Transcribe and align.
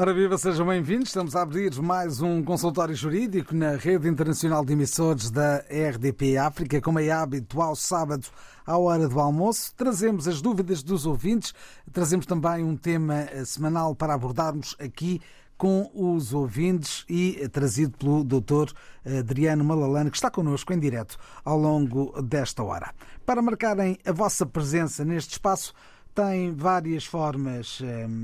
Ora 0.00 0.14
viva, 0.14 0.38
sejam 0.38 0.64
bem-vindos. 0.64 1.08
Estamos 1.08 1.34
a 1.34 1.42
abrir 1.42 1.74
mais 1.82 2.20
um 2.20 2.40
consultório 2.40 2.94
jurídico 2.94 3.52
na 3.52 3.72
rede 3.72 4.06
internacional 4.06 4.64
de 4.64 4.72
emissores 4.72 5.28
da 5.28 5.56
RDP 5.68 6.36
África, 6.36 6.80
como 6.80 7.00
é 7.00 7.10
hábito 7.10 7.60
ao 7.60 7.74
sábado 7.74 8.28
à 8.64 8.78
hora 8.78 9.08
do 9.08 9.18
almoço. 9.18 9.74
Trazemos 9.74 10.28
as 10.28 10.40
dúvidas 10.40 10.84
dos 10.84 11.04
ouvintes, 11.04 11.52
trazemos 11.92 12.26
também 12.26 12.62
um 12.62 12.76
tema 12.76 13.22
eh, 13.22 13.44
semanal 13.44 13.92
para 13.92 14.14
abordarmos 14.14 14.76
aqui 14.78 15.20
com 15.56 15.90
os 15.92 16.32
ouvintes 16.32 17.04
e 17.08 17.36
eh, 17.40 17.48
trazido 17.48 17.98
pelo 17.98 18.22
Dr. 18.22 18.72
Adriano 19.04 19.64
Malalane, 19.64 20.12
que 20.12 20.16
está 20.16 20.30
connosco 20.30 20.72
em 20.72 20.78
direto 20.78 21.18
ao 21.44 21.58
longo 21.58 22.22
desta 22.22 22.62
hora. 22.62 22.94
Para 23.26 23.42
marcarem 23.42 23.98
a 24.06 24.12
vossa 24.12 24.46
presença 24.46 25.04
neste 25.04 25.32
espaço, 25.32 25.74
tem 26.14 26.52
várias 26.52 27.04
formas 27.04 27.80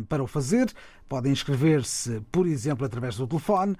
para 0.09 0.21
o 0.21 0.27
fazer. 0.27 0.73
Podem 1.09 1.33
inscrever-se, 1.33 2.21
por 2.33 2.47
exemplo, 2.47 2.87
através 2.87 3.17
do 3.17 3.27
telefone. 3.27 3.77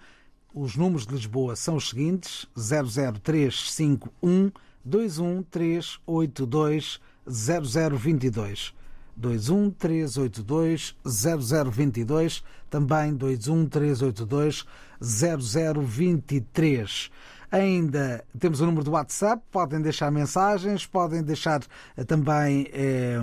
Os 0.53 0.77
números 0.77 1.07
de 1.07 1.15
Lisboa 1.15 1.57
são 1.57 1.77
os 1.77 1.89
seguintes: 1.89 2.47
00351 2.55 4.53
21382 4.85 7.01
0022. 7.27 8.75
21382 9.17 10.97
0022, 11.05 12.43
também 12.69 13.15
21382 13.15 14.67
0023. 15.01 17.11
Ainda 17.51 18.25
temos 18.39 18.61
o 18.61 18.67
número 18.67 18.85
do 18.85 18.93
WhatsApp, 18.93 19.43
podem 19.51 19.81
deixar 19.81 20.11
mensagens, 20.11 20.87
podem 20.87 21.23
deixar 21.23 21.63
também 22.07 22.69
eh, 22.73 23.19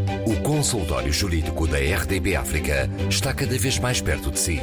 consultório 0.57 1.13
jurídico 1.13 1.67
da 1.67 1.77
RDB 1.77 2.35
África 2.35 2.89
está 3.07 3.31
cada 3.31 3.55
vez 3.59 3.77
mais 3.77 4.01
perto 4.01 4.31
de 4.31 4.39
si. 4.39 4.59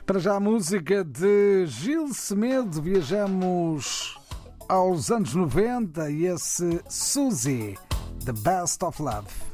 Para 0.05 0.18
já 0.18 0.34
a 0.34 0.41
música 0.41 1.02
de 1.02 1.64
Gil 1.66 2.12
Semedo, 2.12 2.83
viajamos 2.83 4.23
aos 4.69 5.11
anos 5.11 5.35
90 5.35 6.11
e 6.11 6.27
esse 6.27 6.80
Suzy, 6.89 7.79
The 8.25 8.33
Best 8.33 8.83
of 8.85 9.02
Love. 9.02 9.53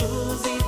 mouth, 0.00 0.61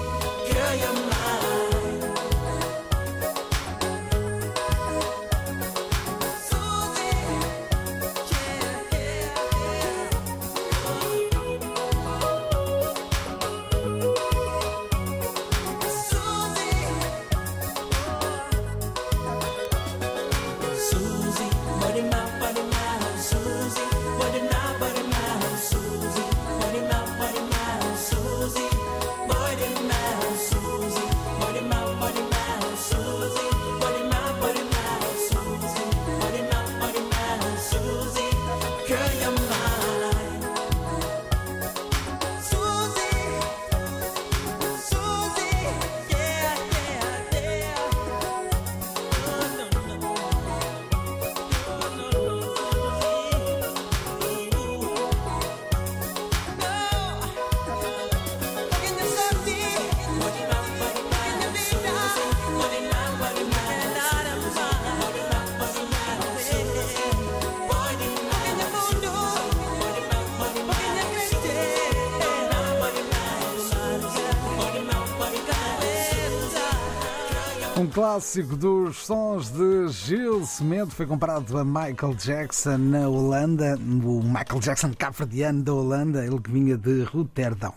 clássico 78.15 78.57
dos 78.57 79.07
sons 79.07 79.51
de 79.51 79.89
Gil 79.89 80.47
Cimento 80.47 80.95
foi 80.95 81.05
comparado 81.05 81.59
a 81.59 81.65
Michael 81.65 82.15
Jackson 82.15 82.79
na 82.79 83.09
Holanda, 83.09 83.77
o 83.77 84.23
Michael 84.23 84.61
Jackson 84.61 84.95
cabo-verdiano 84.97 85.65
da 85.65 85.75
Holanda, 85.75 86.25
ele 86.25 86.39
que 86.39 86.49
vinha 86.49 86.77
de 86.77 87.03
Roterdão. 87.03 87.75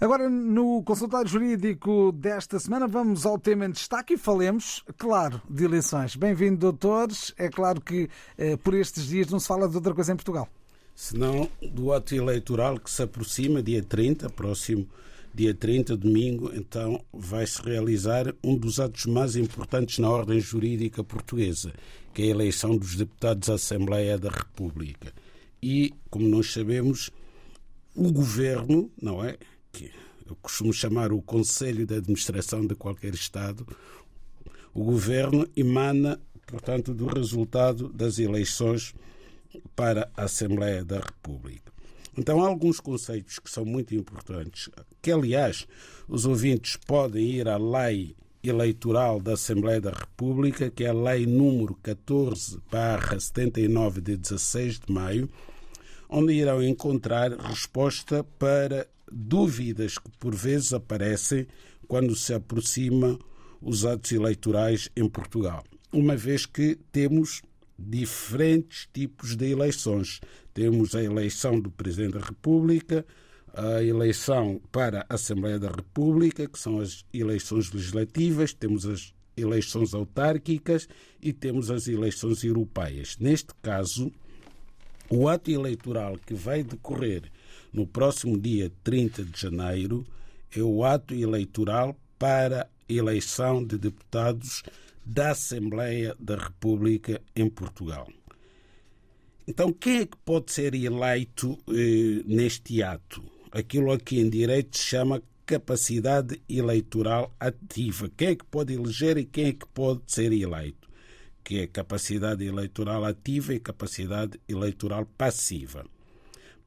Agora, 0.00 0.28
no 0.28 0.82
consultório 0.82 1.30
jurídico 1.30 2.10
desta 2.10 2.58
semana, 2.58 2.88
vamos 2.88 3.24
ao 3.24 3.38
tema 3.38 3.66
em 3.66 3.70
destaque 3.70 4.14
e 4.14 4.18
falemos, 4.18 4.82
claro, 4.98 5.40
de 5.48 5.64
eleições. 5.64 6.16
Bem-vindo, 6.16 6.56
doutores. 6.56 7.32
É 7.38 7.48
claro 7.48 7.80
que 7.80 8.10
eh, 8.36 8.56
por 8.56 8.74
estes 8.74 9.06
dias 9.06 9.28
não 9.28 9.38
se 9.38 9.46
fala 9.46 9.68
de 9.68 9.76
outra 9.76 9.94
coisa 9.94 10.12
em 10.12 10.16
Portugal. 10.16 10.48
senão 10.92 11.48
do 11.70 11.92
ato 11.92 12.16
eleitoral 12.16 12.80
que 12.80 12.90
se 12.90 13.00
aproxima, 13.00 13.62
dia 13.62 13.80
30, 13.80 14.28
próximo 14.30 14.88
dia 15.34 15.54
30, 15.54 15.96
domingo, 15.96 16.50
então 16.54 17.04
vai-se 17.12 17.62
realizar 17.62 18.34
um 18.42 18.56
dos 18.56 18.80
atos 18.80 19.06
mais 19.06 19.36
importantes 19.36 19.98
na 19.98 20.10
ordem 20.10 20.40
jurídica 20.40 21.04
portuguesa, 21.04 21.72
que 22.12 22.22
é 22.22 22.24
a 22.26 22.28
eleição 22.28 22.76
dos 22.76 22.96
deputados 22.96 23.48
à 23.48 23.54
Assembleia 23.54 24.18
da 24.18 24.28
República. 24.28 25.12
E, 25.62 25.94
como 26.10 26.28
nós 26.28 26.52
sabemos, 26.52 27.10
o 27.94 28.12
governo, 28.12 28.90
não 29.00 29.24
é? 29.24 29.36
Que 29.72 29.90
eu 30.26 30.36
costumo 30.36 30.72
chamar 30.72 31.12
o 31.12 31.22
Conselho 31.22 31.86
de 31.86 31.94
Administração 31.94 32.66
de 32.66 32.74
qualquer 32.74 33.14
Estado, 33.14 33.66
o 34.72 34.84
governo 34.84 35.46
emana, 35.56 36.20
portanto, 36.46 36.94
do 36.94 37.06
resultado 37.06 37.88
das 37.92 38.18
eleições 38.18 38.94
para 39.74 40.10
a 40.16 40.24
Assembleia 40.24 40.84
da 40.84 40.98
República. 40.98 41.69
Então, 42.16 42.44
há 42.44 42.48
alguns 42.48 42.80
conceitos 42.80 43.38
que 43.38 43.50
são 43.50 43.64
muito 43.64 43.94
importantes, 43.94 44.68
que, 45.00 45.12
aliás, 45.12 45.66
os 46.08 46.26
ouvintes 46.26 46.76
podem 46.76 47.24
ir 47.24 47.48
à 47.48 47.56
lei 47.56 48.16
eleitoral 48.42 49.20
da 49.20 49.34
Assembleia 49.34 49.80
da 49.80 49.90
República, 49.90 50.70
que 50.70 50.84
é 50.84 50.88
a 50.88 50.94
lei 50.94 51.26
número 51.26 51.76
14/79 51.82 54.00
de 54.00 54.16
16 54.16 54.80
de 54.80 54.90
maio, 54.92 55.28
onde 56.08 56.32
irão 56.32 56.62
encontrar 56.62 57.32
resposta 57.32 58.24
para 58.38 58.88
dúvidas 59.10 59.98
que 59.98 60.10
por 60.18 60.34
vezes 60.34 60.72
aparecem 60.72 61.46
quando 61.86 62.16
se 62.16 62.32
aproxima 62.32 63.18
os 63.60 63.84
atos 63.84 64.12
eleitorais 64.12 64.88
em 64.96 65.06
Portugal. 65.08 65.62
Uma 65.92 66.16
vez 66.16 66.46
que 66.46 66.78
temos 66.92 67.42
diferentes 67.80 68.88
tipos 68.92 69.36
de 69.36 69.50
eleições. 69.50 70.20
Temos 70.52 70.94
a 70.94 71.02
eleição 71.02 71.58
do 71.58 71.70
Presidente 71.70 72.14
da 72.14 72.24
República, 72.24 73.04
a 73.54 73.82
eleição 73.82 74.60
para 74.70 75.06
a 75.08 75.14
Assembleia 75.14 75.58
da 75.58 75.68
República, 75.68 76.46
que 76.46 76.58
são 76.58 76.80
as 76.80 77.04
eleições 77.12 77.72
legislativas, 77.72 78.52
temos 78.52 78.86
as 78.86 79.12
eleições 79.36 79.94
autárquicas 79.94 80.88
e 81.20 81.32
temos 81.32 81.70
as 81.70 81.88
eleições 81.88 82.44
europeias. 82.44 83.16
Neste 83.18 83.54
caso, 83.62 84.12
o 85.08 85.28
ato 85.28 85.50
eleitoral 85.50 86.16
que 86.24 86.34
vai 86.34 86.62
decorrer 86.62 87.22
no 87.72 87.86
próximo 87.86 88.38
dia 88.38 88.70
30 88.84 89.24
de 89.24 89.40
janeiro 89.40 90.06
é 90.54 90.62
o 90.62 90.84
ato 90.84 91.14
eleitoral 91.14 91.96
para 92.18 92.68
eleição 92.88 93.64
de 93.64 93.78
deputados 93.78 94.62
da 95.04 95.30
Assembleia 95.30 96.14
da 96.18 96.36
República 96.36 97.20
em 97.34 97.48
Portugal. 97.48 98.08
Então, 99.46 99.72
quem 99.72 99.98
é 99.98 100.06
que 100.06 100.16
pode 100.18 100.52
ser 100.52 100.74
eleito 100.74 101.58
eh, 101.68 102.22
neste 102.24 102.82
ato? 102.82 103.22
Aquilo 103.50 103.90
aqui 103.90 104.20
em 104.20 104.30
direito 104.30 104.78
se 104.78 104.84
chama 104.84 105.22
capacidade 105.44 106.40
eleitoral 106.48 107.34
ativa. 107.40 108.08
Quem 108.16 108.28
é 108.28 108.34
que 108.36 108.44
pode 108.44 108.72
eleger 108.72 109.18
e 109.18 109.24
quem 109.24 109.46
é 109.46 109.52
que 109.52 109.66
pode 109.66 110.02
ser 110.06 110.32
eleito? 110.32 110.88
Que 111.42 111.60
é 111.60 111.66
capacidade 111.66 112.44
eleitoral 112.44 113.04
ativa 113.04 113.52
e 113.52 113.58
capacidade 113.58 114.38
eleitoral 114.48 115.04
passiva. 115.18 115.84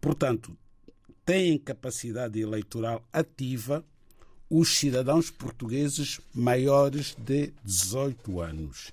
Portanto, 0.02 0.58
têm 1.26 1.58
capacidade 1.58 2.38
eleitoral 2.38 3.08
ativa 3.14 3.86
os 4.56 4.78
cidadãos 4.78 5.32
portugueses 5.32 6.22
maiores 6.32 7.16
de 7.18 7.52
18 7.64 8.40
anos 8.40 8.92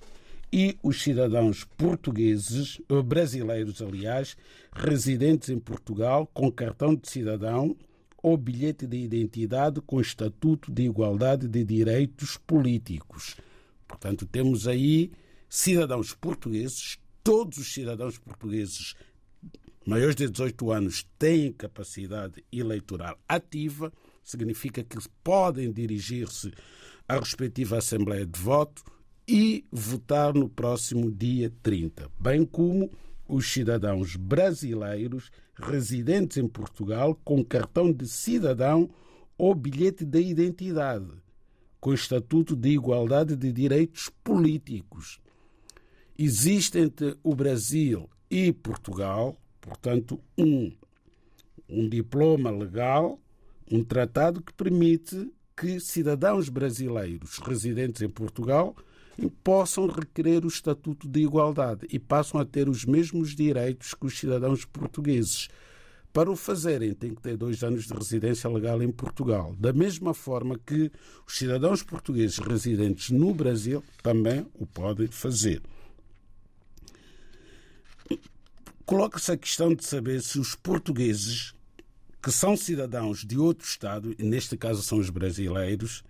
e 0.51 0.75
os 0.81 1.03
cidadãos 1.03 1.63
portugueses, 1.77 2.81
brasileiros, 3.05 3.79
aliás, 3.79 4.35
residentes 4.73 5.49
em 5.49 5.59
Portugal 5.59 6.25
com 6.33 6.51
cartão 6.51 6.95
de 6.95 7.07
cidadão 7.07 7.77
ou 8.23 8.35
bilhete 8.37 8.87
de 8.87 8.97
identidade 8.97 9.79
com 9.81 10.01
estatuto 10.01 10.71
de 10.71 10.81
igualdade 10.81 11.47
de 11.47 11.63
direitos 11.63 12.37
políticos. 12.37 13.35
Portanto, 13.87 14.25
temos 14.25 14.67
aí 14.67 15.11
cidadãos 15.47 16.11
portugueses, 16.11 16.97
todos 17.23 17.59
os 17.59 17.71
cidadãos 17.71 18.17
portugueses 18.17 18.95
maiores 19.85 20.15
de 20.15 20.27
18 20.27 20.71
anos 20.71 21.05
têm 21.19 21.51
capacidade 21.51 22.43
eleitoral 22.51 23.15
ativa, 23.29 23.93
significa 24.23 24.83
que 24.83 24.97
podem 25.23 25.71
dirigir-se 25.71 26.51
à 27.07 27.17
respectiva 27.17 27.77
Assembleia 27.77 28.25
de 28.25 28.39
Voto 28.39 28.83
e 29.27 29.65
votar 29.71 30.33
no 30.33 30.49
próximo 30.49 31.11
dia 31.11 31.51
30, 31.61 32.09
bem 32.19 32.45
como 32.45 32.89
os 33.27 33.51
cidadãos 33.51 34.15
brasileiros 34.15 35.31
residentes 35.55 36.37
em 36.37 36.47
Portugal 36.47 37.17
com 37.23 37.43
cartão 37.43 37.91
de 37.91 38.07
cidadão 38.07 38.89
ou 39.37 39.55
bilhete 39.55 40.05
de 40.05 40.21
identidade, 40.21 41.09
com 41.79 41.93
estatuto 41.93 42.55
de 42.55 42.69
igualdade 42.69 43.35
de 43.35 43.51
direitos 43.51 44.09
políticos. 44.23 45.19
Existe 46.17 46.77
entre 46.77 47.17
o 47.23 47.33
Brasil 47.33 48.09
e 48.29 48.51
Portugal, 48.51 49.39
portanto, 49.59 50.19
um, 50.37 50.71
um 51.69 51.87
diploma 51.87 52.51
legal, 52.51 53.19
um 53.71 53.83
tratado 53.83 54.41
que 54.41 54.53
permite 54.53 55.31
que 55.55 55.79
cidadãos 55.79 56.49
brasileiros 56.49 57.37
residentes 57.37 58.01
em 58.01 58.09
Portugal 58.09 58.75
possam 59.43 59.87
requerer 59.87 60.43
o 60.43 60.47
estatuto 60.47 61.07
de 61.07 61.21
igualdade 61.21 61.85
e 61.89 61.99
passam 61.99 62.39
a 62.39 62.45
ter 62.45 62.67
os 62.67 62.85
mesmos 62.85 63.35
direitos 63.35 63.93
que 63.93 64.05
os 64.05 64.17
cidadãos 64.17 64.65
portugueses. 64.65 65.47
Para 66.13 66.29
o 66.29 66.35
fazerem, 66.35 66.93
têm 66.93 67.15
que 67.15 67.21
ter 67.21 67.37
dois 67.37 67.63
anos 67.63 67.85
de 67.85 67.93
residência 67.93 68.49
legal 68.49 68.81
em 68.83 68.91
Portugal. 68.91 69.55
Da 69.57 69.71
mesma 69.71 70.13
forma 70.13 70.59
que 70.59 70.91
os 71.25 71.37
cidadãos 71.37 71.83
portugueses 71.83 72.37
residentes 72.39 73.11
no 73.11 73.33
Brasil 73.33 73.81
também 74.03 74.45
o 74.55 74.65
podem 74.65 75.07
fazer. 75.07 75.61
Coloca-se 78.85 79.31
a 79.31 79.37
questão 79.37 79.73
de 79.73 79.85
saber 79.85 80.21
se 80.21 80.37
os 80.37 80.53
portugueses, 80.53 81.53
que 82.21 82.31
são 82.31 82.55
cidadãos 82.55 83.25
de 83.25 83.37
outro 83.37 83.65
Estado, 83.65 84.15
e 84.17 84.23
neste 84.23 84.55
caso 84.55 84.83
são 84.83 84.99
os 84.99 85.09
brasileiros, 85.09 86.03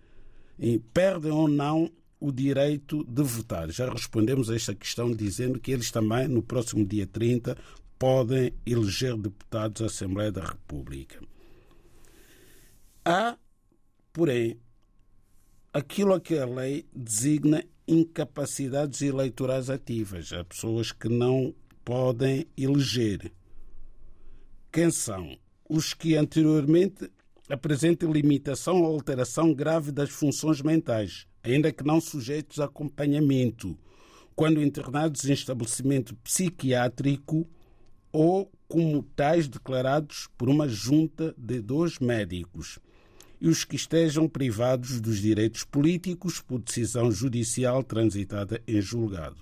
perdem 0.94 1.32
ou 1.32 1.48
não 1.48 1.92
o 2.20 2.32
direito 2.32 3.04
de 3.06 3.24
votar. 3.24 3.72
Já 3.72 3.90
respondemos 3.90 4.50
a 4.50 4.56
esta 4.56 4.76
questão 4.76 5.12
dizendo 5.12 5.60
que 5.60 5.72
eles 5.72 5.90
também, 5.90 6.28
no 6.28 6.44
próximo 6.44 6.86
dia 6.86 7.08
30, 7.08 7.58
podem 7.98 8.54
eleger 8.66 9.18
deputados 9.18 9.82
à 9.82 9.86
Assembleia 9.86 10.32
da 10.32 10.44
República. 10.44 11.20
Há, 13.04 13.38
porém, 14.14 14.60
aquilo 15.74 16.14
a 16.14 16.22
que 16.22 16.38
a 16.38 16.46
lei 16.46 16.86
designa 16.96 17.64
incapacidades 17.88 19.02
eleitorais 19.02 19.70
ativas. 19.70 20.32
Há 20.32 20.44
pessoas 20.44 20.92
que 20.92 21.10
não 21.10 21.56
podem 21.84 22.46
eleger. 22.56 23.32
Quem 24.72 24.92
são? 24.92 25.38
Os 25.74 25.94
que 25.94 26.18
anteriormente 26.18 27.10
apresentem 27.50 28.12
limitação 28.12 28.82
ou 28.82 28.94
alteração 28.94 29.54
grave 29.54 29.90
das 29.90 30.10
funções 30.10 30.62
mentais, 30.62 31.26
ainda 31.42 31.72
que 31.72 31.82
não 31.82 32.02
sujeitos 32.02 32.60
a 32.60 32.66
acompanhamento, 32.66 33.80
quando 34.36 34.62
internados 34.62 35.24
em 35.24 35.32
estabelecimento 35.32 36.14
psiquiátrico 36.18 37.48
ou 38.12 38.52
como 38.68 39.02
tais 39.16 39.48
declarados 39.48 40.28
por 40.38 40.50
uma 40.50 40.68
junta 40.68 41.34
de 41.38 41.62
dois 41.62 42.00
médicos, 42.00 42.78
e 43.40 43.48
os 43.48 43.64
que 43.64 43.78
estejam 43.78 44.28
privados 44.28 45.00
dos 45.00 45.20
direitos 45.20 45.64
políticos 45.64 46.42
por 46.42 46.60
decisão 46.60 47.10
judicial 47.10 47.82
transitada 47.82 48.62
em 48.68 48.82
julgado. 48.82 49.38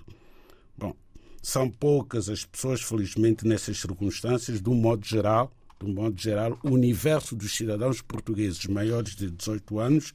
Bom, 0.78 0.94
são 1.42 1.68
poucas 1.68 2.28
as 2.28 2.44
pessoas, 2.44 2.80
felizmente, 2.80 3.44
nessas 3.44 3.78
circunstâncias, 3.78 4.62
de 4.62 4.70
um 4.70 4.76
modo 4.76 5.04
geral, 5.04 5.52
um 5.82 5.94
modo 5.94 6.20
geral, 6.20 6.58
o 6.62 6.70
universo 6.70 7.34
dos 7.34 7.56
cidadãos 7.56 8.02
portugueses 8.02 8.66
maiores 8.66 9.14
de 9.16 9.30
18 9.30 9.78
anos 9.78 10.12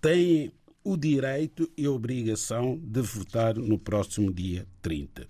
tem 0.00 0.52
o 0.82 0.96
direito 0.96 1.70
e 1.76 1.86
a 1.86 1.90
obrigação 1.90 2.78
de 2.82 3.00
votar 3.00 3.54
no 3.54 3.78
próximo 3.78 4.32
dia 4.32 4.66
30. 4.82 5.28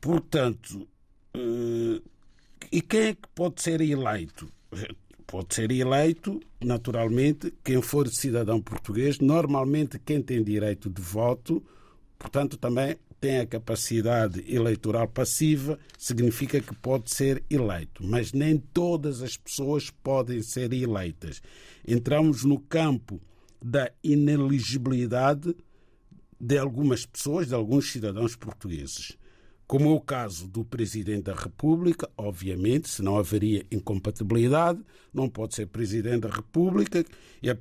Portanto, 0.00 0.86
eh, 1.34 2.02
e 2.70 2.80
quem 2.80 3.00
é 3.00 3.14
que 3.14 3.28
pode 3.34 3.62
ser 3.62 3.80
eleito? 3.80 4.48
Pode 5.26 5.54
ser 5.54 5.70
eleito, 5.70 6.40
naturalmente, 6.62 7.52
quem 7.64 7.80
for 7.80 8.08
cidadão 8.08 8.60
português, 8.60 9.18
normalmente 9.18 9.98
quem 9.98 10.22
tem 10.22 10.44
direito 10.44 10.90
de 10.90 11.00
voto, 11.00 11.62
portanto, 12.18 12.56
também 12.56 12.96
tem 13.24 13.38
a 13.38 13.46
capacidade 13.46 14.44
eleitoral 14.54 15.08
passiva, 15.08 15.78
significa 15.96 16.60
que 16.60 16.74
pode 16.74 17.10
ser 17.10 17.42
eleito. 17.48 18.04
Mas 18.04 18.34
nem 18.34 18.58
todas 18.58 19.22
as 19.22 19.34
pessoas 19.34 19.88
podem 19.88 20.42
ser 20.42 20.74
eleitas. 20.74 21.40
Entramos 21.88 22.44
no 22.44 22.60
campo 22.60 23.18
da 23.64 23.90
ineligibilidade 24.02 25.56
de 26.38 26.58
algumas 26.58 27.06
pessoas, 27.06 27.48
de 27.48 27.54
alguns 27.54 27.90
cidadãos 27.90 28.36
portugueses. 28.36 29.16
Como 29.66 29.88
é 29.88 29.92
o 29.92 30.00
caso 30.00 30.46
do 30.46 30.62
Presidente 30.62 31.22
da 31.22 31.34
República, 31.34 32.08
obviamente, 32.18 32.88
se 32.88 33.02
não 33.02 33.16
haveria 33.16 33.64
incompatibilidade, 33.70 34.78
não 35.12 35.28
pode 35.28 35.54
ser 35.54 35.66
Presidente 35.66 36.20
da 36.20 36.28
República, 36.28 37.04
e 37.42 37.48
a, 37.48 37.56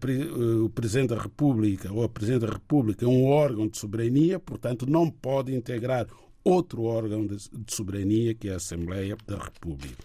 o 0.63 0.69
Presidente 0.69 1.09
da 1.09 1.21
República 1.21 1.91
ou 1.93 2.03
a 2.03 2.09
Presidente 2.09 2.45
da 2.45 2.53
República 2.53 3.05
é 3.05 3.07
um 3.07 3.25
órgão 3.25 3.67
de 3.67 3.77
soberania, 3.77 4.37
portanto, 4.37 4.85
não 4.85 5.09
pode 5.09 5.55
integrar 5.55 6.07
outro 6.43 6.83
órgão 6.83 7.25
de, 7.25 7.37
de 7.37 7.73
soberania, 7.73 8.33
que 8.33 8.49
é 8.49 8.53
a 8.53 8.57
Assembleia 8.57 9.15
da 9.25 9.37
República. 9.37 10.03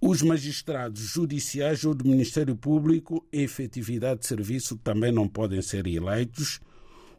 Os 0.00 0.22
magistrados 0.22 1.00
judiciais 1.00 1.82
ou 1.84 1.94
do 1.94 2.06
Ministério 2.06 2.54
Público, 2.54 3.26
em 3.32 3.42
efetividade 3.42 4.20
de 4.20 4.26
serviço, 4.26 4.76
também 4.76 5.10
não 5.10 5.26
podem 5.26 5.60
ser 5.60 5.86
eleitos. 5.86 6.60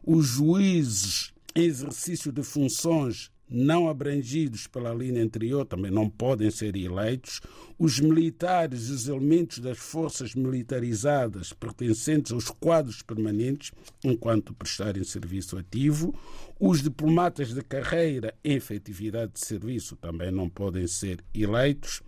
Os 0.02 0.26
juízes 0.26 1.32
em 1.54 1.64
exercício 1.64 2.32
de 2.32 2.42
funções 2.42 3.30
não 3.50 3.88
abrangidos 3.88 4.66
pela 4.66 4.94
linha 4.94 5.22
anterior 5.22 5.66
também 5.66 5.90
não 5.90 6.08
podem 6.08 6.50
ser 6.50 6.76
eleitos. 6.76 7.40
Os 7.78 7.98
militares 7.98 8.88
e 8.88 8.92
os 8.92 9.08
elementos 9.08 9.58
das 9.58 9.78
forças 9.78 10.34
militarizadas 10.34 11.52
pertencentes 11.52 12.30
aos 12.30 12.48
quadros 12.48 13.02
permanentes, 13.02 13.72
enquanto 14.04 14.54
prestarem 14.54 15.02
serviço 15.02 15.58
ativo. 15.58 16.14
Os 16.60 16.82
diplomatas 16.82 17.52
de 17.52 17.62
carreira 17.62 18.34
em 18.44 18.54
efetividade 18.54 19.32
de 19.32 19.44
serviço 19.44 19.96
também 19.96 20.30
não 20.30 20.48
podem 20.48 20.86
ser 20.86 21.24
eleitos. 21.34 22.02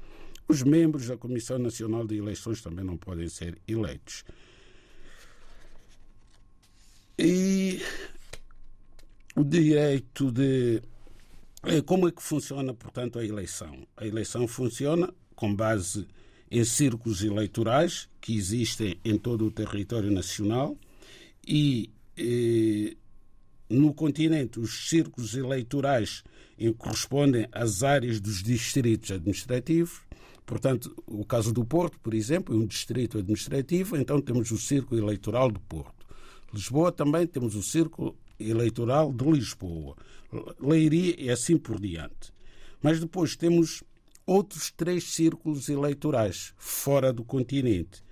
Os 0.47 0.63
membros 0.63 1.07
da 1.07 1.17
Comissão 1.17 1.59
Nacional 1.59 2.07
de 2.07 2.17
Eleições 2.17 2.61
também 2.61 2.85
não 2.85 2.97
podem 2.97 3.29
ser 3.29 3.59
eleitos. 3.67 4.25
E 7.19 7.81
o 9.35 9.45
direito 9.45 10.31
de 10.31 10.83
como 11.87 12.09
é 12.09 12.12
que 12.12 12.23
funciona, 12.23 12.75
portanto, 12.75 13.19
a 13.19 13.25
eleição? 13.25 13.87
A 13.97 14.07
eleição 14.07 14.49
funciona 14.49 15.12
com 15.35 15.54
base 15.54 16.07
em 16.50 16.64
círculos 16.64 17.23
eleitorais 17.23 18.09
que 18.21 18.37
existem 18.37 18.99
em 19.04 19.16
todo 19.16 19.47
o 19.47 19.50
território 19.50 20.11
nacional 20.11 20.76
e 21.47 21.90
eh, 22.16 22.97
no 23.71 23.95
continente 23.95 24.61
os 24.61 24.88
círculos 24.88 25.35
eleitorais 25.35 26.23
correspondem 26.78 27.49
às 27.50 27.83
áreas 27.83 28.21
dos 28.21 28.42
distritos 28.42 29.11
administrativos. 29.11 30.02
Portanto, 30.45 30.95
o 31.07 31.25
caso 31.25 31.52
do 31.52 31.64
Porto, 31.64 31.99
por 32.00 32.14
exemplo, 32.14 32.54
é 32.54 32.59
um 32.59 32.66
distrito 32.66 33.19
administrativo, 33.19 33.97
então 33.97 34.21
temos 34.21 34.50
o 34.50 34.59
círculo 34.59 35.00
eleitoral 35.00 35.50
do 35.50 35.61
Porto. 35.61 36.07
Lisboa 36.52 36.92
também 36.92 37.26
temos 37.26 37.54
o 37.54 37.62
círculo 37.62 38.16
eleitoral 38.51 39.13
de 39.13 39.25
Lisboa. 39.25 39.97
Leiria 40.61 41.15
e 41.19 41.31
assim 41.31 41.57
por 41.57 41.81
diante. 41.81 42.33
Mas 42.83 43.01
depois 43.01 43.37
temos 43.37 43.83
outros 44.27 44.71
três 44.71 45.05
círculos 45.05 45.69
eleitorais 45.69 46.55
fora 46.57 47.13
do 47.13 47.25
continente. 47.25 48.03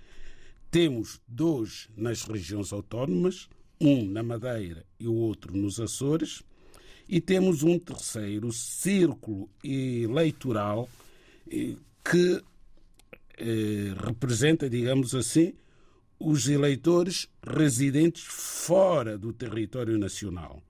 Temos 0.71 1.21
dois 1.27 1.89
nas 1.97 2.23
regiões 2.23 2.73
autónomas, 2.73 3.49
um 3.81 4.05
na 4.07 4.23
Madeira 4.23 4.85
e 4.99 5.09
o 5.09 5.15
outro 5.15 5.57
nos 5.57 5.81
Açores, 5.81 6.43
e 7.09 7.21
temos 7.21 7.63
um 7.63 7.79
terceiro 7.79 8.53
círculo 8.53 9.51
eleitoral 9.65 10.89
eh, 11.51 11.75
que 12.05 12.41
eh, 13.37 13.95
representa, 13.99 14.71
digamos 14.71 15.15
assim, 15.15 15.55
os 16.21 16.49
eleitores 16.49 17.27
residentes 17.43 18.23
fora 18.23 19.19
do 19.19 19.33
território 19.33 19.99
nacional 19.99 20.63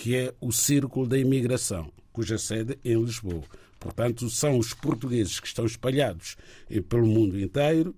que 0.00 0.16
é 0.16 0.34
o 0.40 0.50
Círculo 0.50 1.06
da 1.06 1.18
Imigração, 1.18 1.92
cuja 2.10 2.38
sede 2.38 2.78
é 2.82 2.92
em 2.92 3.04
Lisboa. 3.04 3.44
Portanto, 3.78 4.30
são 4.30 4.56
os 4.56 4.72
portugueses 4.72 5.38
que 5.38 5.46
estão 5.46 5.66
espalhados 5.66 6.36
eh, 6.70 6.80
pelo 6.80 7.06
mundo 7.06 7.38
inteiro 7.38 7.94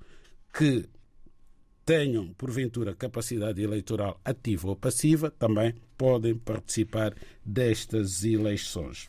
que 0.53 0.85
tenham, 1.87 2.35
porventura, 2.35 2.93
capacidade 2.93 3.63
eleitoral 3.63 4.21
ativa 4.25 4.69
ou 4.69 4.75
passiva, 4.75 5.31
também 5.31 5.75
podem 5.97 6.35
participar 6.35 7.15
destas 7.45 8.25
eleições. 8.25 9.09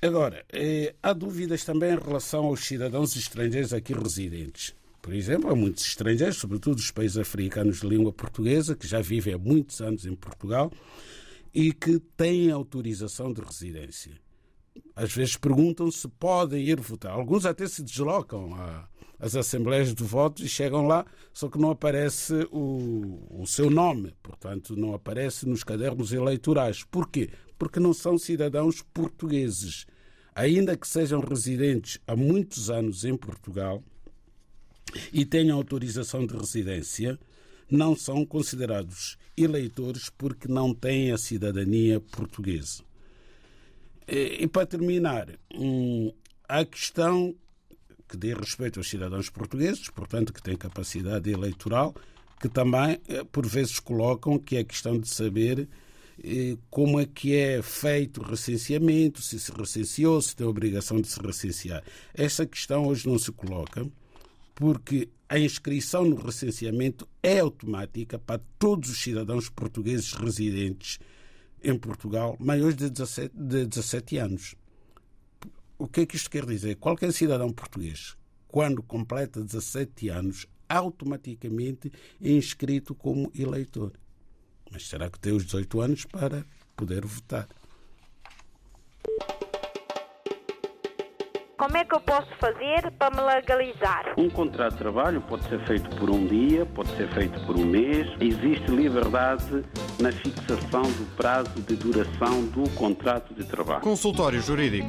Agora, 0.00 0.44
eh, 0.52 0.94
há 1.02 1.12
dúvidas 1.12 1.64
também 1.64 1.94
em 1.94 1.98
relação 1.98 2.46
aos 2.46 2.60
cidadãos 2.60 3.16
estrangeiros 3.16 3.72
aqui 3.72 3.92
residentes. 3.92 4.77
Por 5.08 5.14
exemplo, 5.14 5.50
há 5.50 5.56
muitos 5.56 5.86
estrangeiros, 5.86 6.36
sobretudo 6.36 6.76
dos 6.76 6.90
países 6.90 7.16
africanos 7.16 7.80
de 7.80 7.88
língua 7.88 8.12
portuguesa, 8.12 8.76
que 8.76 8.86
já 8.86 9.00
vivem 9.00 9.32
há 9.32 9.38
muitos 9.38 9.80
anos 9.80 10.04
em 10.04 10.14
Portugal 10.14 10.70
e 11.54 11.72
que 11.72 11.98
têm 12.14 12.50
autorização 12.50 13.32
de 13.32 13.40
residência. 13.40 14.20
Às 14.94 15.10
vezes 15.14 15.34
perguntam 15.34 15.90
se 15.90 16.06
podem 16.08 16.62
ir 16.62 16.78
votar. 16.78 17.12
Alguns 17.12 17.46
até 17.46 17.66
se 17.66 17.82
deslocam 17.82 18.50
às 19.18 19.34
assembleias 19.34 19.94
de 19.94 20.04
votos 20.04 20.44
e 20.44 20.48
chegam 20.48 20.86
lá, 20.86 21.06
só 21.32 21.48
que 21.48 21.58
não 21.58 21.70
aparece 21.70 22.46
o, 22.52 23.40
o 23.40 23.46
seu 23.46 23.70
nome, 23.70 24.14
portanto, 24.22 24.76
não 24.76 24.92
aparece 24.92 25.48
nos 25.48 25.64
cadernos 25.64 26.12
eleitorais. 26.12 26.84
Porquê? 26.84 27.30
Porque 27.58 27.80
não 27.80 27.94
são 27.94 28.18
cidadãos 28.18 28.82
portugueses. 28.92 29.86
Ainda 30.34 30.76
que 30.76 30.86
sejam 30.86 31.20
residentes 31.20 31.98
há 32.06 32.14
muitos 32.14 32.68
anos 32.68 33.06
em 33.06 33.16
Portugal 33.16 33.82
e 35.12 35.24
tenham 35.24 35.56
autorização 35.56 36.26
de 36.26 36.36
residência, 36.36 37.18
não 37.70 37.94
são 37.94 38.24
considerados 38.24 39.18
eleitores 39.36 40.10
porque 40.10 40.48
não 40.48 40.74
têm 40.74 41.12
a 41.12 41.18
cidadania 41.18 42.00
portuguesa. 42.00 42.82
E, 44.06 44.46
para 44.46 44.66
terminar, 44.66 45.28
hum, 45.54 46.12
a 46.48 46.64
questão 46.64 47.34
que 48.08 48.16
diz 48.16 48.34
respeito 48.34 48.80
aos 48.80 48.88
cidadãos 48.88 49.28
portugueses, 49.28 49.90
portanto, 49.90 50.32
que 50.32 50.42
têm 50.42 50.56
capacidade 50.56 51.30
eleitoral, 51.30 51.94
que 52.40 52.48
também, 52.48 52.98
eh, 53.06 53.22
por 53.30 53.46
vezes, 53.46 53.78
colocam 53.78 54.38
que 54.38 54.56
é 54.56 54.64
questão 54.64 54.98
de 54.98 55.08
saber 55.08 55.68
eh, 56.24 56.56
como 56.70 56.98
é 56.98 57.04
que 57.04 57.36
é 57.36 57.60
feito 57.60 58.22
o 58.22 58.24
recenseamento, 58.24 59.20
se 59.20 59.38
se 59.38 59.52
recenseou, 59.52 60.22
se 60.22 60.34
tem 60.34 60.46
a 60.46 60.50
obrigação 60.50 61.00
de 61.00 61.08
se 61.08 61.20
recensear. 61.20 61.84
Essa 62.14 62.46
questão 62.46 62.86
hoje 62.86 63.06
não 63.06 63.18
se 63.18 63.30
coloca 63.30 63.86
porque 64.58 65.08
a 65.28 65.38
inscrição 65.38 66.04
no 66.04 66.16
recenseamento 66.16 67.08
é 67.22 67.38
automática 67.38 68.18
para 68.18 68.40
todos 68.58 68.90
os 68.90 69.00
cidadãos 69.00 69.48
portugueses 69.48 70.12
residentes 70.14 70.98
em 71.62 71.78
Portugal 71.78 72.36
maiores 72.40 72.74
de 72.74 72.90
17, 72.90 73.36
de 73.36 73.66
17 73.66 74.16
anos. 74.16 74.56
O 75.78 75.86
que 75.86 76.00
é 76.00 76.06
que 76.06 76.16
isto 76.16 76.28
quer 76.28 76.44
dizer? 76.44 76.74
Qualquer 76.74 77.12
cidadão 77.12 77.52
português, 77.52 78.16
quando 78.48 78.82
completa 78.82 79.44
17 79.44 80.08
anos, 80.08 80.44
automaticamente 80.68 81.92
é 82.20 82.32
inscrito 82.32 82.96
como 82.96 83.30
eleitor. 83.38 83.92
Mas 84.72 84.88
terá 84.88 85.08
que 85.08 85.20
ter 85.20 85.30
os 85.30 85.44
18 85.44 85.80
anos 85.80 86.04
para 86.04 86.44
poder 86.74 87.06
votar. 87.06 87.48
Como 91.58 91.76
é 91.76 91.84
que 91.84 91.92
eu 91.92 92.00
posso 92.00 92.28
fazer 92.38 92.88
para 92.96 93.10
me 93.10 93.20
legalizar? 93.20 94.14
Um 94.16 94.30
contrato 94.30 94.74
de 94.74 94.78
trabalho 94.78 95.20
pode 95.22 95.42
ser 95.48 95.58
feito 95.66 95.90
por 95.96 96.08
um 96.08 96.24
dia, 96.24 96.64
pode 96.64 96.88
ser 96.96 97.12
feito 97.12 97.44
por 97.44 97.56
um 97.56 97.66
mês. 97.66 98.06
Existe 98.20 98.70
liberdade 98.70 99.64
na 100.00 100.12
fixação 100.12 100.82
do 100.82 101.16
prazo 101.16 101.50
de 101.60 101.74
duração 101.74 102.44
do 102.46 102.70
contrato 102.76 103.34
de 103.34 103.44
trabalho. 103.44 103.80
Consultório 103.80 104.40
Jurídico. 104.40 104.88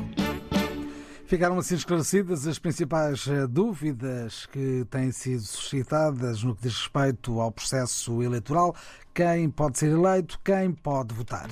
Ficaram 1.25 1.57
assim 1.57 1.73
esclarecidas 1.73 2.45
as 2.45 2.59
principais 2.59 3.27
eh, 3.27 3.47
dúvidas 3.47 4.45
que 4.45 4.85
têm 4.91 5.11
sido 5.11 5.41
suscitadas 5.41 6.43
no 6.43 6.55
que 6.55 6.61
diz 6.61 6.75
respeito 6.75 7.39
ao 7.41 7.51
processo 7.51 8.21
eleitoral. 8.21 8.75
Quem 9.11 9.49
pode 9.49 9.79
ser 9.79 9.89
eleito, 9.89 10.39
quem 10.43 10.71
pode 10.71 11.15
votar. 11.15 11.47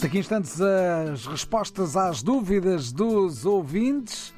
Daqui 0.00 0.16
a 0.18 0.20
instantes, 0.20 0.60
as 0.60 1.26
respostas 1.26 1.96
às 1.96 2.22
dúvidas 2.22 2.92
dos 2.92 3.44
ouvintes. 3.46 4.32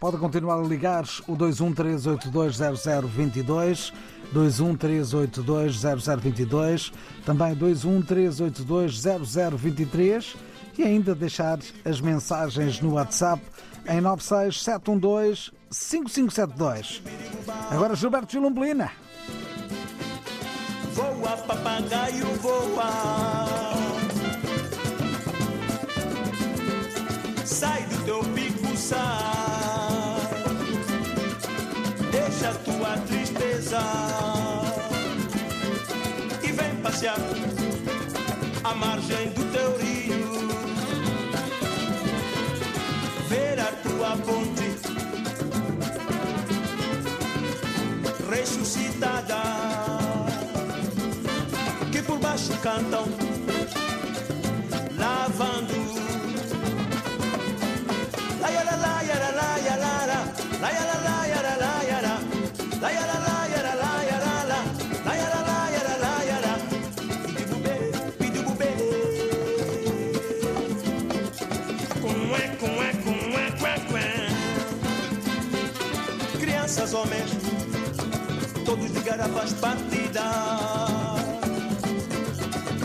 Pode 0.00 0.16
continuar 0.18 0.58
a 0.58 0.62
ligar 0.62 1.04
o 1.26 1.34
213820022, 1.36 3.92
213820022, 4.34 6.92
também 7.24 7.56
213820023 7.56 10.36
e 10.76 10.82
ainda 10.82 11.14
deixar 11.14 11.60
as 11.84 12.00
mensagens 12.00 12.80
no 12.80 12.94
WhatsApp 12.94 13.40
em 13.86 14.00
96712 14.00 15.52
5572. 15.70 17.00
Agora 17.70 17.94
Gilberto 17.94 18.32
Gilumblina. 18.32 18.90
Voa, 20.92 21.36
papagaio, 21.38 22.26
voa. 22.40 23.43
Sai 27.64 27.82
do 27.84 27.98
teu 28.04 28.20
pico, 28.34 28.76
sai. 28.76 29.00
Deixa 32.10 32.50
a 32.50 32.54
tua 32.66 32.92
tristeza 33.08 33.82
e 36.42 36.52
vem 36.52 36.74
passear 36.82 37.18
à 38.64 38.74
margem 38.74 39.30
do 39.30 39.44
teu 39.54 39.70
rio. 39.78 40.24
Ver 43.30 43.58
a 43.60 43.70
tua 43.84 44.10
ponte 44.26 44.68
ressuscitada 48.30 49.42
que 51.90 52.02
por 52.02 52.18
baixo 52.18 52.52
cantam 52.62 53.33
Crianças, 76.64 76.94
homens, 76.94 77.30
todos 78.64 78.90
de 78.90 79.00
garrafas 79.00 79.52
partidas, 79.52 80.22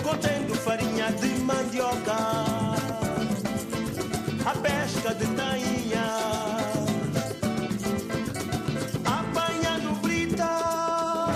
contendo 0.04 0.54
farinha 0.54 1.10
de 1.14 1.40
mandioca, 1.40 2.18
a 4.46 4.52
pesca 4.62 5.16
de 5.16 5.26
tainha. 5.28 6.04
Apanhando 9.06 10.02
brita, 10.02 11.30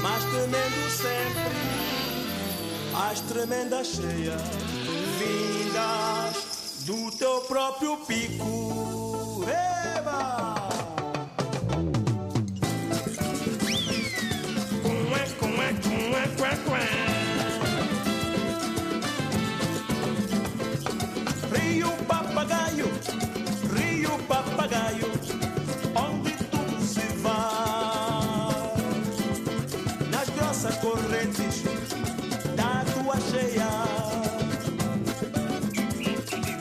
mas 0.00 0.22
temendo 0.26 0.90
sempre. 0.92 1.56
As 3.10 3.20
tremendas 3.22 3.86
cheias 3.88 4.42
vindas 5.18 6.84
do 6.86 7.10
teu 7.18 7.40
próprio 7.48 7.96
pico. 7.96 9.44
Cué, 16.36 16.50
cué. 16.66 16.86
Rio 21.52 21.90
papagaio, 22.06 22.86
Rio 23.74 24.18
papagaio, 24.28 25.08
onde 25.94 26.32
tudo 26.50 26.80
se 26.80 27.06
vai. 27.22 28.72
Nas 30.10 30.28
grossas 30.30 30.76
correntes 30.78 31.62
da 32.56 32.84
tua 32.94 33.16
cheia, 33.30 33.70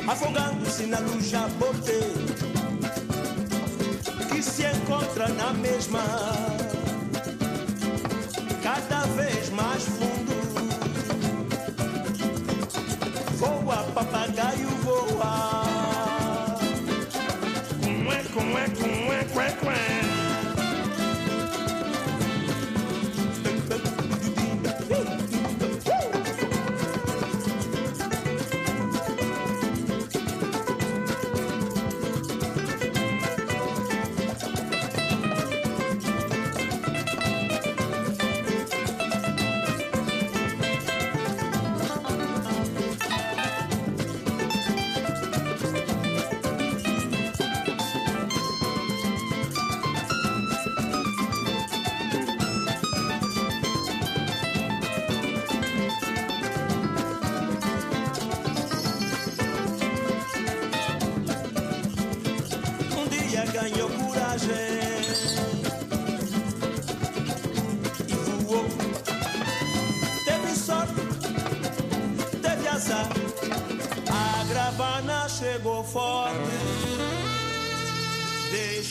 afogando-se 0.07 0.85
na 0.87 0.99
luz 0.99 1.29
jabote, 1.29 1.99
que 4.29 4.41
se 4.41 4.63
encontra 4.65 5.27
na 5.29 5.53
mesma, 5.53 6.03
cada 8.63 9.05
vez 9.15 9.36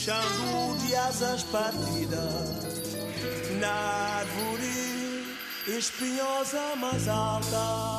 deixando 0.07 0.77
de 0.77 0.95
asas 0.95 1.43
partidas 1.43 2.23
na 3.59 3.67
árvore 3.67 5.35
espinhosa 5.67 6.75
mais 6.77 7.09
alta. 7.09 7.96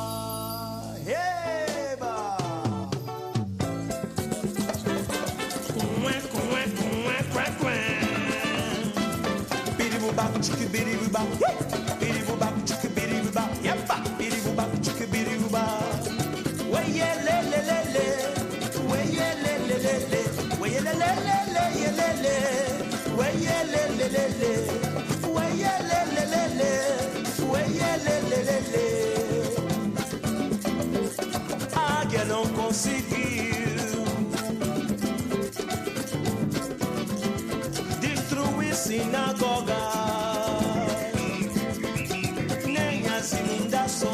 Nem 43.19 43.25
as 43.25 43.33
inundações 43.33 44.09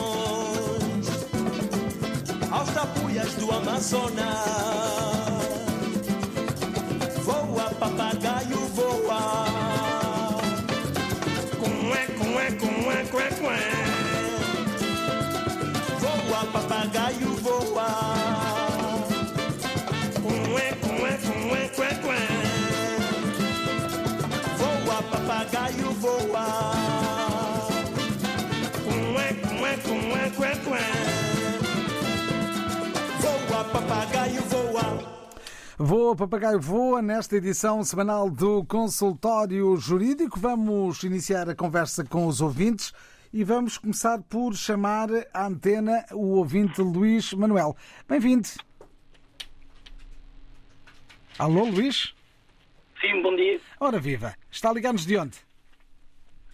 aos 2.51 2.69
tapuias 2.71 3.33
do 3.35 3.51
Amazonas. 3.51 4.25
Voa, 7.23 7.69
papagaio, 7.79 8.57
voa. 8.73 9.45
Cué, 11.59 12.07
cué, 12.17 12.51
cué, 12.51 13.05
cué, 13.11 13.29
cué. 13.39 13.59
Voa, 15.99 16.45
papagaio. 16.51 17.35
Voa, 24.57 25.01
papagaio, 25.11 25.91
voa. 25.99 26.94
Papagaio, 33.75 34.41
voa. 34.43 35.35
Voa, 35.77 36.15
papagaio, 36.15 36.61
voa, 36.61 37.01
nesta 37.01 37.35
edição 37.35 37.83
semanal 37.83 38.29
do 38.29 38.63
Consultório 38.63 39.75
Jurídico. 39.75 40.39
Vamos 40.39 41.03
iniciar 41.03 41.49
a 41.49 41.55
conversa 41.55 42.05
com 42.05 42.25
os 42.25 42.39
ouvintes 42.39 42.93
e 43.33 43.43
vamos 43.43 43.77
começar 43.77 44.21
por 44.23 44.55
chamar 44.55 45.09
à 45.33 45.47
antena 45.47 46.05
o 46.13 46.37
ouvinte 46.37 46.81
Luís 46.81 47.33
Manuel. 47.33 47.75
Bem-vindo. 48.07 48.47
Alô, 51.37 51.65
Luís? 51.65 52.15
Sim, 53.01 53.21
bom 53.21 53.35
dia. 53.35 53.59
Ora 53.77 53.99
viva, 53.99 54.33
está 54.49 54.71
ligando-nos 54.71 55.05
de 55.05 55.17
onde? 55.17 55.37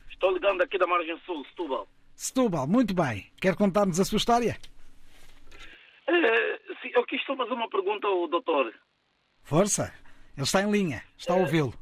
Estou 0.10 0.32
ligando 0.34 0.64
aqui 0.64 0.80
da 0.80 0.88
Margem 0.88 1.20
Sul, 1.24 1.46
Setúbal. 1.46 1.88
Setúbal, 2.16 2.66
muito 2.66 2.96
bem. 2.96 3.28
Quer 3.40 3.56
contar-nos 3.56 4.00
a 4.00 4.06
sua 4.06 4.18
história? 4.18 4.58
Eh, 6.12 6.60
sim, 6.82 6.92
eu 6.94 7.06
quis 7.06 7.24
só 7.24 7.36
fazer 7.36 7.54
uma 7.54 7.70
pergunta 7.70 8.06
ao 8.06 8.28
doutor. 8.28 8.74
Força, 9.44 9.94
ele 10.36 10.44
está 10.44 10.62
em 10.62 10.70
linha, 10.70 11.02
está 11.18 11.34
a 11.34 11.38
ouvi-lo. 11.38 11.74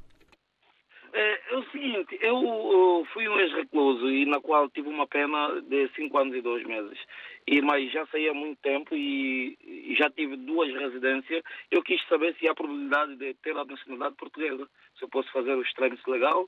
Eh, 1.12 1.42
é 1.50 1.56
o 1.58 1.64
seguinte, 1.72 2.18
eu 2.22 2.38
uh, 2.38 3.06
fui 3.06 3.28
um 3.28 3.40
ex-recluso 3.40 4.08
e 4.08 4.26
na 4.26 4.40
qual 4.40 4.70
tive 4.70 4.88
uma 4.88 5.08
pena 5.08 5.60
de 5.62 5.90
5 5.96 6.18
anos 6.18 6.36
e 6.36 6.42
2 6.42 6.68
meses. 6.68 7.00
E, 7.48 7.60
mas 7.62 7.92
já 7.92 8.06
saí 8.08 8.30
há 8.30 8.34
muito 8.34 8.60
tempo 8.62 8.96
e, 8.96 9.58
e 9.64 9.96
já 9.98 10.10
tive 10.12 10.38
duas 10.38 10.72
residências. 10.72 11.44
Eu 11.72 11.82
quis 11.82 12.00
saber 12.08 12.36
se 12.36 12.48
há 12.48 12.54
probabilidade 12.54 13.16
de 13.16 13.34
ter 13.36 13.58
a 13.58 13.66
nacionalidade 13.66 14.16
portuguesa. 14.16 14.70
Se 14.98 15.06
eu 15.06 15.10
posso 15.10 15.32
fazer 15.32 15.56
o 15.56 15.64
trâmite 15.74 16.08
legal 16.08 16.48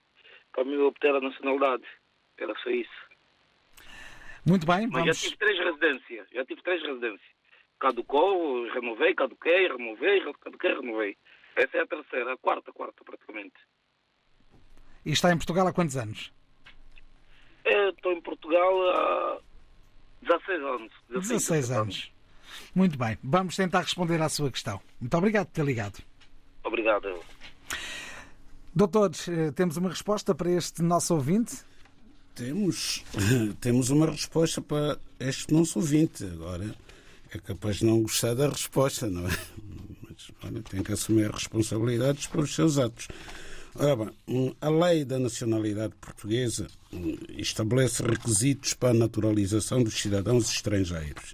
para 0.53 0.63
me 0.63 0.77
obter 0.77 1.15
a 1.15 1.19
nacionalidade. 1.19 1.83
Era 2.37 2.53
só 2.61 2.69
isso. 2.69 3.11
Muito 4.45 4.65
bem, 4.67 4.87
Mas 4.87 5.05
já 5.05 5.13
tive 5.13 5.37
três 5.37 5.57
residências. 5.57 6.27
Já 6.31 6.45
tive 6.45 6.61
três 6.61 6.81
residências. 6.83 7.40
Caducou, 7.81 8.69
renovei, 8.71 9.15
caduquei, 9.15 9.67
renovei, 9.67 10.21
caduquei, 10.39 10.75
renovei. 10.75 11.17
Essa 11.55 11.77
é 11.77 11.81
a 11.81 11.87
terceira, 11.87 12.33
a 12.33 12.37
quarta, 12.37 12.69
a 12.69 12.73
quarta 12.73 13.03
praticamente. 13.03 13.55
E 15.03 15.11
está 15.11 15.33
em 15.33 15.37
Portugal 15.37 15.65
há 15.67 15.73
quantos 15.73 15.97
anos? 15.97 16.31
Eu 17.65 17.89
estou 17.89 18.11
em 18.13 18.21
Portugal 18.21 18.71
há 18.91 19.39
16 20.21 20.61
anos. 20.61 20.93
16 21.09 21.47
17 21.47 21.73
anos. 21.73 22.13
Muito 22.75 22.99
bem, 22.99 23.17
vamos 23.23 23.55
tentar 23.55 23.81
responder 23.81 24.21
à 24.21 24.29
sua 24.29 24.51
questão. 24.51 24.79
Muito 24.99 25.17
obrigado 25.17 25.47
por 25.47 25.53
ter 25.53 25.65
ligado. 25.65 26.03
Obrigado. 26.63 27.07
eu. 27.07 27.23
Doutores, 28.75 29.27
eh, 29.27 29.51
temos 29.53 29.77
uma 29.77 29.89
resposta 29.89 30.35
para 30.35 30.51
este 30.51 30.83
nosso 30.83 31.15
ouvinte? 31.15 31.63
Temos, 32.35 33.03
temos 33.59 33.89
uma 33.89 34.05
resposta 34.05 34.61
para 34.61 34.99
este 35.19 35.51
nosso 35.51 35.79
ouvinte. 35.79 36.23
Agora 36.25 36.75
é 37.33 37.39
capaz 37.39 37.77
de 37.77 37.85
não 37.85 38.01
gostar 38.01 38.33
da 38.33 38.49
resposta, 38.49 39.07
não 39.07 39.27
é? 39.27 39.37
Mas 40.03 40.31
olha, 40.43 40.61
tem 40.61 40.83
que 40.83 40.91
assumir 40.91 41.25
as 41.25 41.35
responsabilidades 41.35 42.27
pelos 42.27 42.53
seus 42.53 42.77
atos. 42.77 43.07
Ora 43.73 43.95
bem, 43.95 44.09
hum, 44.27 44.53
a 44.59 44.69
lei 44.69 45.05
da 45.05 45.17
nacionalidade 45.17 45.93
portuguesa 46.01 46.67
hum, 46.91 47.17
estabelece 47.37 48.03
requisitos 48.03 48.73
para 48.73 48.89
a 48.89 48.93
naturalização 48.93 49.81
dos 49.81 49.93
cidadãos 49.93 50.51
estrangeiros. 50.51 51.33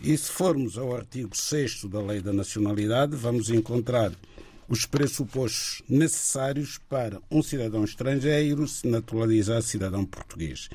E 0.00 0.16
se 0.16 0.30
formos 0.30 0.78
ao 0.78 0.94
artigo 0.94 1.36
6 1.36 1.86
da 1.86 2.00
lei 2.00 2.20
da 2.20 2.32
nacionalidade, 2.32 3.16
vamos 3.16 3.50
encontrar 3.50 4.12
os 4.68 4.86
pressupostos 4.86 5.82
necessários 5.88 6.78
para 6.88 7.20
um 7.28 7.42
cidadão 7.42 7.82
estrangeiro 7.82 8.68
se 8.68 8.86
naturalizar 8.86 9.60
cidadão 9.62 10.04
português. 10.04 10.68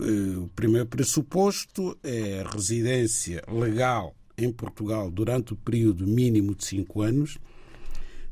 Eh, 0.00 0.36
O 0.38 0.48
primeiro 0.48 0.86
pressuposto 0.86 1.96
é 2.02 2.42
a 2.42 2.50
residência 2.50 3.42
legal 3.48 4.14
em 4.36 4.52
Portugal 4.52 5.10
durante 5.10 5.54
o 5.54 5.56
período 5.56 6.06
mínimo 6.06 6.54
de 6.54 6.64
5 6.64 7.02
anos. 7.02 7.38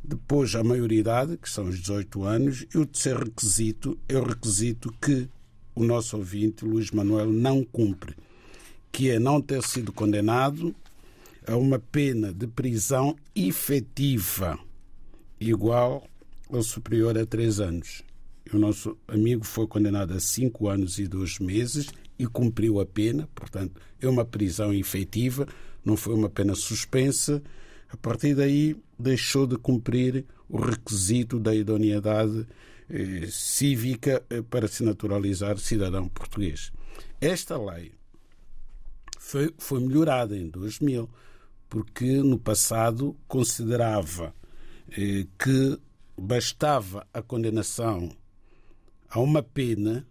Depois, 0.03 0.55
a 0.55 0.63
maioridade, 0.63 1.39
que 1.39 1.49
são 1.49 1.65
os 1.65 1.81
18 1.81 2.25
anos. 2.25 2.67
E 2.75 2.79
o 2.79 2.85
terceiro 2.85 3.25
requisito 3.25 3.99
é 4.07 4.19
o 4.19 4.23
requisito 4.25 4.93
que 5.01 5.29
o 5.75 5.83
nosso 5.83 6.17
ouvinte, 6.17 6.65
Luís 6.65 6.91
Manuel, 6.91 7.33
não 7.33 7.65
cumpre, 7.65 8.15
que 8.93 9.11
é 9.11 9.19
não 9.19 9.41
ter 9.41 9.63
sido 9.63 9.93
condenado 9.93 10.75
a 11.47 11.57
uma 11.57 11.79
pena 11.79 12.33
de 12.33 12.47
prisão 12.47 13.17
efetiva 13.35 14.59
igual 15.41 16.07
ou 16.49 16.63
superior 16.63 17.19
a 17.19 17.27
3 17.27 17.61
anos. 17.61 18.04
O 18.53 18.59
nosso 18.59 18.97
amigo 19.09 19.45
foi 19.45 19.67
condenado 19.67 20.13
a 20.13 20.21
5 20.21 20.69
anos 20.69 20.99
e 20.99 21.07
2 21.07 21.39
meses 21.41 21.89
e 22.19 22.27
cumpriu 22.27 22.81
a 22.81 22.87
pena, 22.87 23.29
portanto, 23.35 23.81
é 24.01 24.09
uma 24.09 24.25
prisão 24.25 24.73
efetiva, 24.73 25.47
não 25.85 25.97
foi 25.97 26.15
uma 26.15 26.29
pena 26.29 26.55
suspensa. 26.55 27.43
A 27.89 27.97
partir 27.97 28.35
daí, 28.35 28.77
deixou 28.99 29.47
de 29.47 29.57
cumprir 29.57 30.25
o 30.49 30.59
requisito 30.59 31.39
da 31.39 31.55
idoneidade 31.55 32.47
eh, 32.89 33.27
cívica 33.31 34.23
eh, 34.29 34.43
para 34.43 34.69
se 34.69 34.85
naturalizar 34.85 35.59
cidadão 35.59 36.09
português. 36.09 36.73
Esta 37.21 37.57
lei 37.57 37.93
foi, 39.19 39.53
foi 39.59 39.81
melhorada 39.81 40.37
em 40.37 40.49
2000, 40.49 41.09
porque 41.69 42.19
no 42.19 42.39
passado 42.39 43.17
considerava 43.27 44.35
eh, 44.91 45.27
que 45.39 45.79
bastava 46.17 47.07
a 47.13 47.23
condenação 47.23 48.11
a 49.15 49.21
uma 49.21 49.45
pena 49.45 50.05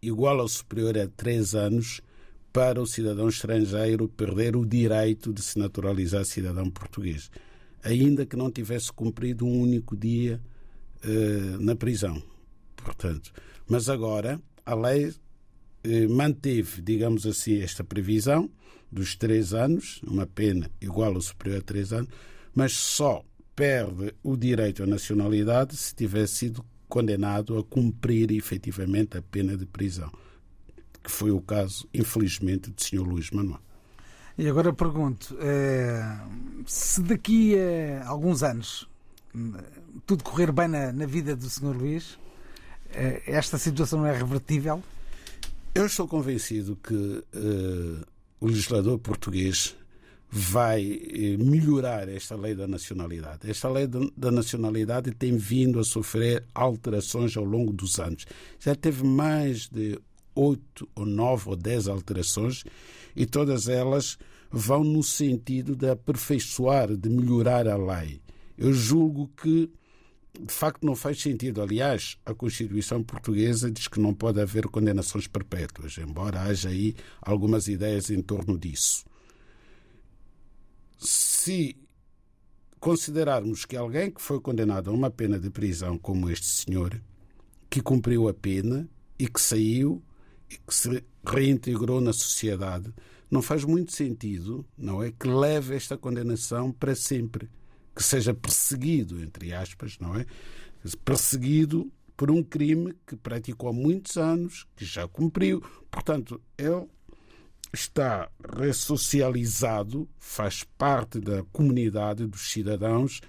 igual 0.00 0.38
ou 0.38 0.48
superior 0.48 0.96
a 0.96 1.06
três 1.06 1.54
anos 1.54 2.00
para 2.54 2.80
o 2.80 2.86
cidadão 2.86 3.28
estrangeiro 3.28 4.08
perder 4.08 4.56
o 4.56 4.64
direito 4.64 5.30
de 5.30 5.42
se 5.42 5.58
naturalizar 5.58 6.24
cidadão 6.24 6.70
português, 6.70 7.30
ainda 7.84 8.24
que 8.24 8.34
não 8.34 8.50
tivesse 8.50 8.90
cumprido 8.90 9.44
um 9.44 9.60
único 9.60 9.94
dia 9.94 10.40
eh, 11.02 11.58
na 11.60 11.76
prisão. 11.76 12.22
Portanto, 12.76 13.30
mas 13.68 13.90
agora 13.90 14.40
a 14.64 14.74
lei 14.74 15.12
eh, 15.84 16.06
manteve, 16.06 16.80
digamos 16.80 17.26
assim, 17.26 17.60
esta 17.60 17.84
previsão 17.84 18.50
dos 18.90 19.14
três 19.16 19.52
anos, 19.52 20.00
uma 20.02 20.26
pena 20.26 20.70
igual 20.80 21.12
ou 21.12 21.20
superior 21.20 21.58
a 21.58 21.62
três 21.62 21.92
anos, 21.92 22.08
mas 22.54 22.72
só 22.72 23.22
perde 23.54 24.14
o 24.22 24.34
direito 24.34 24.82
à 24.82 24.86
nacionalidade 24.86 25.76
se 25.76 25.94
tiver 25.94 26.26
sido 26.26 26.64
condenado 26.88 27.58
a 27.58 27.64
cumprir 27.64 28.32
efetivamente 28.32 29.18
a 29.18 29.22
pena 29.22 29.56
de 29.56 29.66
prisão, 29.66 30.10
que 31.02 31.10
foi 31.10 31.30
o 31.30 31.40
caso, 31.40 31.88
infelizmente, 31.92 32.70
do 32.70 32.82
Sr. 32.82 33.02
Luís 33.02 33.30
Manuel. 33.30 33.60
E 34.38 34.48
agora 34.48 34.72
pergunto: 34.72 35.36
eh, 35.40 36.18
se 36.66 37.02
daqui 37.02 37.56
a 37.58 38.06
alguns 38.06 38.42
anos 38.42 38.88
hum, 39.34 39.54
tudo 40.04 40.22
correr 40.22 40.52
bem 40.52 40.68
na, 40.68 40.92
na 40.92 41.06
vida 41.06 41.34
do 41.34 41.48
Sr. 41.48 41.76
Luís, 41.76 42.18
eh, 42.90 43.22
esta 43.26 43.56
situação 43.56 44.00
não 44.00 44.06
é 44.06 44.16
revertível? 44.16 44.82
Eu 45.74 45.86
estou 45.86 46.06
convencido 46.06 46.76
que 46.76 47.24
eh, 47.34 48.04
o 48.40 48.46
legislador 48.46 48.98
português 48.98 49.74
vai 50.30 50.82
eh, 51.12 51.36
melhorar 51.38 52.08
esta 52.08 52.36
lei 52.36 52.54
da 52.54 52.66
nacionalidade. 52.66 53.48
Esta 53.48 53.68
lei 53.68 53.86
da- 53.86 54.10
da 54.16 54.30
nacionalidade 54.30 55.12
tem 55.12 55.36
vindo 55.36 55.78
a 55.78 55.84
sofrer 55.84 56.44
alterações 56.54 57.36
ao 57.36 57.44
longo 57.44 57.72
dos 57.72 57.98
anos. 57.98 58.26
Já 58.58 58.74
teve 58.74 59.04
mais 59.04 59.68
de 59.68 59.98
oito 60.34 60.88
ou 60.94 61.06
nove 61.06 61.48
ou 61.48 61.56
dez 61.56 61.88
alterações 61.88 62.64
e 63.14 63.24
todas 63.24 63.68
elas 63.68 64.18
vão 64.50 64.84
no 64.84 65.02
sentido 65.02 65.74
de 65.74 65.88
aperfeiçoar, 65.88 66.94
de 66.96 67.08
melhorar 67.08 67.66
a 67.68 67.76
lei. 67.76 68.20
Eu 68.58 68.72
julgo 68.72 69.30
que 69.40 69.70
de 70.38 70.52
facto 70.52 70.84
não 70.84 70.94
faz 70.94 71.22
sentido. 71.22 71.62
Aliás, 71.62 72.18
a 72.26 72.34
Constituição 72.34 73.02
portuguesa 73.02 73.70
diz 73.70 73.88
que 73.88 73.98
não 73.98 74.12
pode 74.12 74.40
haver 74.40 74.66
condenações 74.68 75.26
perpétuas, 75.26 75.96
embora 75.98 76.42
haja 76.42 76.68
aí 76.68 76.94
algumas 77.22 77.68
ideias 77.68 78.10
em 78.10 78.20
torno 78.20 78.58
disso. 78.58 79.04
Se 80.96 81.76
considerarmos 82.78 83.64
que 83.64 83.76
alguém 83.76 84.10
que 84.10 84.20
foi 84.20 84.40
condenado 84.40 84.90
a 84.90 84.92
uma 84.92 85.10
pena 85.10 85.38
de 85.38 85.50
prisão, 85.50 85.98
como 85.98 86.30
este 86.30 86.46
senhor, 86.46 87.00
que 87.68 87.80
cumpriu 87.80 88.28
a 88.28 88.34
pena 88.34 88.88
e 89.18 89.28
que 89.28 89.40
saiu 89.40 90.02
e 90.50 90.56
que 90.56 90.74
se 90.74 91.04
reintegrou 91.26 92.00
na 92.00 92.12
sociedade, 92.12 92.92
não 93.30 93.42
faz 93.42 93.64
muito 93.64 93.92
sentido, 93.92 94.64
não 94.78 95.02
é, 95.02 95.10
que 95.10 95.26
leve 95.26 95.74
esta 95.74 95.96
condenação 95.96 96.70
para 96.70 96.94
sempre, 96.94 97.50
que 97.94 98.02
seja 98.02 98.32
perseguido, 98.32 99.20
entre 99.20 99.52
aspas, 99.52 99.98
não 99.98 100.14
é? 100.14 100.24
Perseguido 101.04 101.90
por 102.16 102.30
um 102.30 102.42
crime 102.42 102.94
que 103.06 103.16
praticou 103.16 103.68
há 103.68 103.72
muitos 103.72 104.16
anos, 104.16 104.66
que 104.76 104.84
já 104.84 105.08
cumpriu. 105.08 105.60
Portanto, 105.90 106.40
ele 106.56 106.86
está 107.72 108.30
ressocializado, 108.56 110.08
faz 110.18 110.64
parte 110.76 111.20
da 111.20 111.42
comunidade 111.52 112.26
dos 112.26 112.50
cidadãos. 112.52 113.20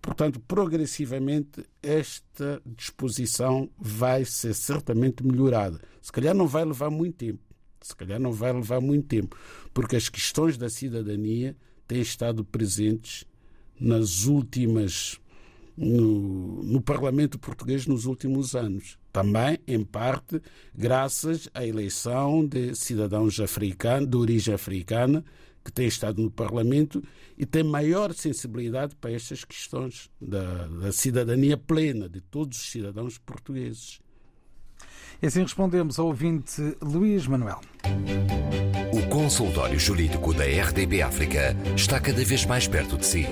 Portanto, 0.00 0.40
progressivamente, 0.40 1.64
esta 1.82 2.62
disposição 2.64 3.68
vai 3.78 4.24
ser 4.24 4.54
certamente 4.54 5.24
melhorada. 5.24 5.80
Se 6.00 6.12
calhar 6.12 6.34
não 6.34 6.46
vai 6.46 6.64
levar 6.64 6.90
muito 6.90 7.16
tempo. 7.16 7.40
Se 7.80 7.94
calhar 7.94 8.18
não 8.18 8.32
vai 8.32 8.52
levar 8.52 8.80
muito 8.80 9.06
tempo, 9.06 9.36
porque 9.72 9.96
as 9.96 10.08
questões 10.08 10.58
da 10.58 10.68
cidadania 10.68 11.56
têm 11.86 12.00
estado 12.00 12.44
presentes 12.44 13.24
nas 13.80 14.24
últimas 14.24 15.20
no, 15.76 16.62
no 16.64 16.80
Parlamento 16.80 17.38
português 17.38 17.86
nos 17.86 18.04
últimos 18.04 18.56
anos. 18.56 18.98
Também, 19.18 19.58
em 19.66 19.82
parte, 19.82 20.40
graças 20.72 21.48
à 21.52 21.66
eleição 21.66 22.46
de 22.46 22.72
cidadãos 22.76 23.40
africanos, 23.40 24.08
de 24.08 24.16
origem 24.16 24.54
africana, 24.54 25.24
que 25.64 25.72
têm 25.72 25.88
estado 25.88 26.22
no 26.22 26.30
Parlamento 26.30 27.02
e 27.36 27.44
têm 27.44 27.64
maior 27.64 28.14
sensibilidade 28.14 28.94
para 28.94 29.10
estas 29.10 29.44
questões 29.44 30.08
da, 30.20 30.68
da 30.68 30.92
cidadania 30.92 31.56
plena 31.56 32.08
de 32.08 32.20
todos 32.20 32.60
os 32.60 32.70
cidadãos 32.70 33.18
portugueses. 33.18 33.98
E 35.20 35.26
assim 35.26 35.42
respondemos 35.42 35.98
ao 35.98 36.06
ouvinte 36.06 36.62
Luís 36.80 37.26
Manuel. 37.26 37.60
O 38.92 39.08
consultório 39.08 39.80
jurídico 39.80 40.32
da 40.32 40.44
RDB 40.44 41.02
África 41.02 41.56
está 41.74 41.98
cada 41.98 42.24
vez 42.24 42.46
mais 42.46 42.68
perto 42.68 42.96
de 42.96 43.04
si. 43.04 43.26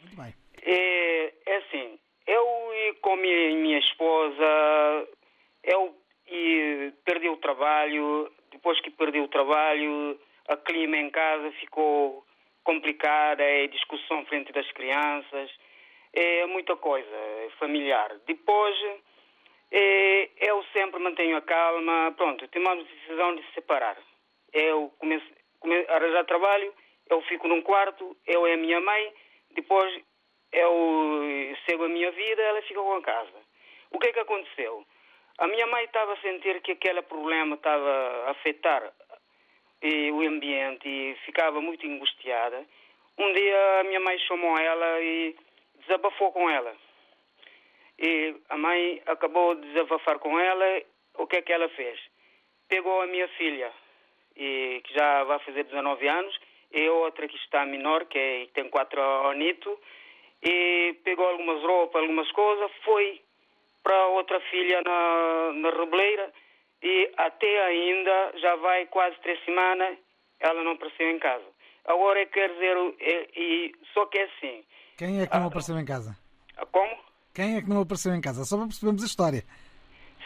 Muito 0.03 0.17
bem. 0.17 0.35
É, 0.63 1.33
é 1.47 1.57
assim, 1.57 1.99
eu 2.27 2.45
e 2.75 2.95
com 3.01 3.17
minha, 3.17 3.51
minha 3.57 3.79
esposa, 3.79 5.09
eu 5.66 5.94
e 6.29 6.92
perdi 7.05 7.29
o 7.29 7.37
trabalho, 7.37 8.33
depois 8.50 8.81
que 8.81 8.90
perdi 8.90 9.20
o 9.20 9.29
trabalho, 9.29 10.18
a 10.48 10.57
clima 10.57 10.96
em 10.96 11.11
casa 11.11 11.50
ficou 11.61 12.24
complicada, 12.64 13.42
é 13.42 13.66
discussão 13.66 14.24
frente 14.26 14.52
das 14.52 14.70
crianças, 14.72 15.50
é 16.12 16.46
muita 16.46 16.76
coisa, 16.76 17.16
familiar. 17.59 18.16
Depois, 18.26 18.76
é, 19.70 20.31
eu 20.38 20.64
sempre 20.72 21.00
mantenho 21.00 21.37
a 21.37 21.42
calma, 21.42 22.14
pronto, 22.16 22.46
tomamos 22.48 22.85
a 22.85 22.94
decisão 22.94 23.37
de 23.37 23.42
se 23.42 23.55
separar. 23.55 23.96
Eu 24.52 24.92
comecei, 24.98 25.37
comecei 25.61 25.87
a 25.88 25.96
arranjar 25.96 26.24
trabalho, 26.24 26.72
eu 27.11 27.20
fico 27.22 27.46
num 27.46 27.62
quarto, 27.62 28.16
eu 28.26 28.46
e 28.48 28.52
a 28.52 28.57
minha 28.57 28.81
mãe, 28.81 29.12
depois 29.50 30.02
eu 30.52 31.55
sigo 31.68 31.85
a 31.85 31.88
minha 31.88 32.11
vida, 32.11 32.42
ela 32.42 32.62
fica 32.62 32.81
com 32.81 32.94
a 32.94 33.02
casa. 33.02 33.46
O 33.90 33.98
que 33.98 34.09
é 34.09 34.12
que 34.12 34.20
aconteceu? 34.20 34.85
A 35.38 35.46
minha 35.49 35.66
mãe 35.66 35.85
estava 35.85 36.14
a 36.14 36.20
sentir 36.20 36.62
que 36.62 36.72
aquele 36.72 37.03
problema 37.03 37.57
estava 37.57 38.25
a 38.27 38.31
afetar 38.31 38.90
eh, 39.83 40.11
o 40.11 40.20
ambiente 40.22 40.88
e 40.88 41.14
ficava 41.27 41.61
muito 41.61 41.87
angustiada. 41.87 42.64
Um 43.18 43.33
dia 43.33 43.81
a 43.81 43.85
minha 43.85 44.01
mãe 44.01 44.18
chamou 44.20 44.57
ela 44.59 45.01
e 45.03 45.37
desabafou 45.81 46.33
com 46.33 46.49
ela. 46.49 46.75
E 47.99 48.35
a 48.49 48.57
mãe 48.57 49.03
acabou 49.07 49.55
de 49.55 49.68
desabafar 49.72 50.18
com 50.18 50.38
ela. 50.38 50.83
O 51.18 51.27
que 51.27 51.37
é 51.37 51.42
que 51.42 51.53
ela 51.53 51.68
fez? 51.70 51.99
Pegou 52.68 53.03
a 53.03 53.07
minha 53.07 53.29
filha, 53.29 53.72
e, 54.37 54.81
que 54.85 54.94
já 54.94 55.25
vai 55.25 55.38
fazer 55.40 55.64
19 55.64 56.09
anos, 56.09 56.38
e 56.72 56.88
outra 56.88 57.29
que 57.29 57.37
está 57.37 57.64
menor, 57.64 58.07
que 58.07 58.18
é- 58.18 58.46
tem 58.55 58.68
4 58.68 59.01
anitos, 59.29 59.79
e 60.42 60.94
pegou 61.05 61.27
algumas 61.27 61.62
roupas, 61.62 62.03
algumas 62.03 62.31
coisas, 62.33 62.70
foi 62.85 63.22
para 63.87 64.07
outra 64.09 64.40
filha 64.51 64.83
na, 64.83 65.53
na 65.53 65.70
Rebeleira 65.70 66.33
e 66.83 67.12
até 67.16 67.66
ainda 67.66 68.33
já 68.35 68.57
vai 68.57 68.85
quase 68.87 69.16
três 69.20 69.38
semanas, 69.44 69.96
ela 70.40 70.64
não 70.64 70.72
apareceu 70.72 71.09
em 71.09 71.20
casa. 71.20 71.44
Agora 71.85 72.27
quer 72.27 72.51
dizer, 72.51 72.77
é, 72.99 73.29
e, 73.37 73.72
só 73.94 74.05
que 74.07 74.18
é 74.18 74.25
assim, 74.25 74.64
Quem 74.99 75.20
é 75.20 75.27
que 75.29 75.38
não 75.38 75.46
apareceu 75.46 75.79
em 75.79 75.85
casa? 75.85 76.18
como? 76.72 76.99
Quem 77.33 77.59
é 77.59 77.62
que 77.62 77.68
não 77.68 77.83
apareceu 77.83 78.12
em 78.12 78.20
casa? 78.20 78.44
Só 78.44 78.57
para 78.57 78.66
percebermos 78.66 79.05
a 79.05 79.07
história. 79.07 79.44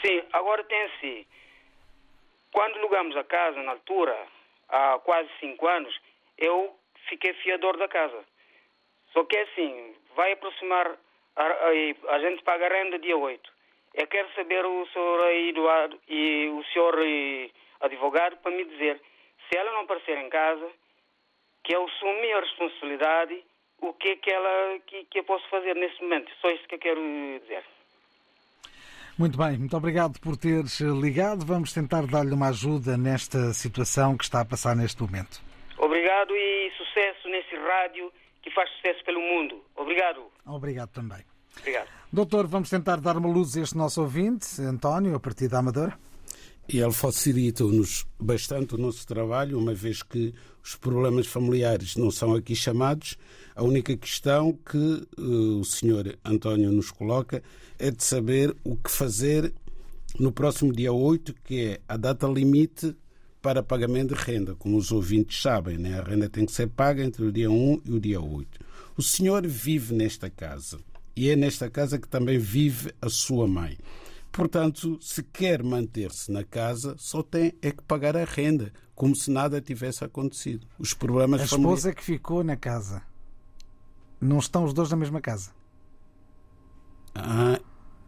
Sim, 0.01 0.23
agora 0.33 0.65
tem 0.65 0.83
assim. 0.85 1.27
Quando 2.55 2.79
alugamos 2.79 3.15
a 3.15 3.25
casa, 3.25 3.63
na 3.63 3.73
altura, 3.73 4.17
há 4.71 4.99
quase 5.05 5.29
cinco 5.39 5.67
anos, 5.67 5.95
eu 6.39 6.75
fiquei 7.11 7.35
fiador 7.35 7.77
da 7.77 7.89
casa. 7.89 8.25
Só 9.13 9.23
que 9.25 9.37
é 9.37 9.43
assim, 9.43 9.95
vai 10.17 10.33
aproximar, 10.33 10.97
a, 11.37 11.43
a, 11.45 12.15
a 12.15 12.19
gente 12.21 12.43
paga 12.43 12.67
a 12.67 12.69
renda 12.69 12.99
dia 12.99 13.17
8. 13.17 13.51
Eu 13.95 14.07
quero 14.07 14.29
saber 14.35 14.65
o 14.65 14.87
senhor 14.93 15.31
Eduardo 15.31 15.99
e 16.09 16.49
o 16.49 16.63
senhor 16.73 16.95
eh, 17.03 17.51
advogado 17.81 18.37
para 18.37 18.53
me 18.53 18.65
dizer 18.65 19.01
se 19.49 19.59
ela 19.59 19.73
não 19.73 19.81
aparecer 19.81 20.17
em 20.17 20.29
casa, 20.29 20.69
que 21.65 21.75
eu 21.75 21.85
assumi 21.85 22.33
a 22.33 22.41
responsabilidade, 22.41 23.45
o 23.81 23.93
que 23.95 24.11
é 24.11 24.17
que 24.17 24.31
ela 24.31 24.79
que, 24.87 25.05
que 25.07 25.19
eu 25.19 25.25
posso 25.25 25.49
fazer 25.49 25.75
nesse 25.75 26.01
momento. 26.03 26.31
Só 26.41 26.51
isso 26.51 26.67
que 26.69 26.77
eu 26.77 26.79
quero 26.79 27.01
dizer. 27.43 27.65
Muito 29.19 29.37
bem, 29.37 29.59
muito 29.59 29.77
obrigado 29.77 30.19
por 30.21 30.37
teres 30.37 30.81
ligado. 30.81 31.45
Vamos 31.45 31.75
tentar 31.75 32.07
dar-lhe 32.07 32.33
uma 32.33 32.49
ajuda 32.49 32.97
nesta 32.97 33.53
situação 33.53 34.17
que 34.17 34.25
está 34.25 34.41
a 34.41 34.45
passar 34.45 34.75
neste 34.77 35.03
momento. 35.03 35.43
Obrigado 35.77 36.35
e 36.35 36.71
sucesso 36.77 37.29
nesse 37.29 37.57
rádio 37.57 38.13
que 38.51 38.55
faz 38.55 38.71
sucesso 38.77 39.05
pelo 39.05 39.21
mundo. 39.21 39.63
Obrigado. 39.77 40.23
Obrigado 40.47 40.91
também. 40.91 41.25
Obrigado. 41.59 41.89
Doutor, 42.13 42.47
vamos 42.47 42.69
tentar 42.69 43.01
dar 43.01 43.17
uma 43.17 43.29
luz 43.29 43.57
a 43.57 43.61
este 43.61 43.77
nosso 43.77 44.01
ouvinte, 44.03 44.61
António, 44.61 45.15
a 45.15 45.21
partir 45.21 45.49
da 45.49 45.59
Amadora. 45.59 45.99
E 46.69 46.79
ele 46.79 46.93
facilita-nos 46.93 48.07
bastante 48.19 48.75
o 48.75 48.79
nosso 48.79 49.07
trabalho, 49.07 49.59
uma 49.59 49.75
vez 49.75 50.03
que 50.03 50.33
os 50.63 50.77
problemas 50.77 51.27
familiares 51.27 51.97
não 51.97 52.11
são 52.11 52.35
aqui 52.35 52.55
chamados. 52.55 53.17
A 53.57 53.65
única 53.65 53.97
questão 53.97 54.53
que 54.53 55.07
uh, 55.19 55.61
o 55.61 55.65
senhor 55.65 56.17
António 56.25 56.71
nos 56.71 56.91
coloca 56.91 57.43
é 57.79 57.91
de 57.91 58.05
saber 58.05 58.55
o 58.63 58.77
que 58.77 58.91
fazer 58.91 59.53
no 60.19 60.31
próximo 60.31 60.73
dia 60.73 60.93
8, 60.93 61.35
que 61.43 61.71
é 61.71 61.81
a 61.89 61.97
data 61.97 62.27
limite 62.29 62.95
para 63.41 63.63
pagamento 63.63 64.15
de 64.15 64.21
renda. 64.21 64.55
Como 64.55 64.77
os 64.77 64.91
ouvintes 64.93 65.41
sabem, 65.41 65.79
né? 65.79 65.99
a 65.99 66.03
renda 66.03 66.29
tem 66.29 66.45
que 66.47 66.53
ser 66.53 66.69
paga 66.69 67.03
entre 67.03 67.25
o 67.25 67.33
dia 67.33 67.51
1 67.51 67.83
e 67.85 67.93
o 67.93 68.01
dia 68.01 68.21
8. 68.21 68.61
O 68.97 69.03
senhor 69.03 69.47
vive 69.47 69.95
nesta 69.95 70.29
casa 70.29 70.79
e 71.17 71.29
é 71.31 71.37
nesta 71.37 71.71
casa 71.71 71.99
que 71.99 72.09
também 72.09 72.39
vive 72.39 72.93
a 73.01 73.09
sua 73.09 73.47
mãe. 73.47 73.79
Portanto, 74.33 74.99
se 75.01 75.23
quer 75.23 75.63
manter-se 75.63 76.31
na 76.31 76.45
casa, 76.45 76.95
só 76.99 77.23
tem 77.23 77.53
é 77.61 77.73
que 77.73 77.83
pagar 77.83 78.17
a 78.17 78.25
renda, 78.25 78.73
como 78.95 79.15
se 79.17 79.31
nada 79.31 79.61
tivesse 79.61 80.05
acontecido. 80.05 80.67
Os 80.79 80.95
problemas 80.95 81.41
A 81.41 81.47
familiares. 81.47 81.79
esposa 81.81 81.95
que 81.95 82.05
ficou 82.05 82.45
na 82.45 82.57
casa. 82.57 83.03
Não 84.21 84.39
estão 84.39 84.65
os 84.65 84.73
dois 84.73 84.91
na 84.91 84.97
mesma 84.97 85.21
casa. 85.21 85.51
Ah, 87.15 87.61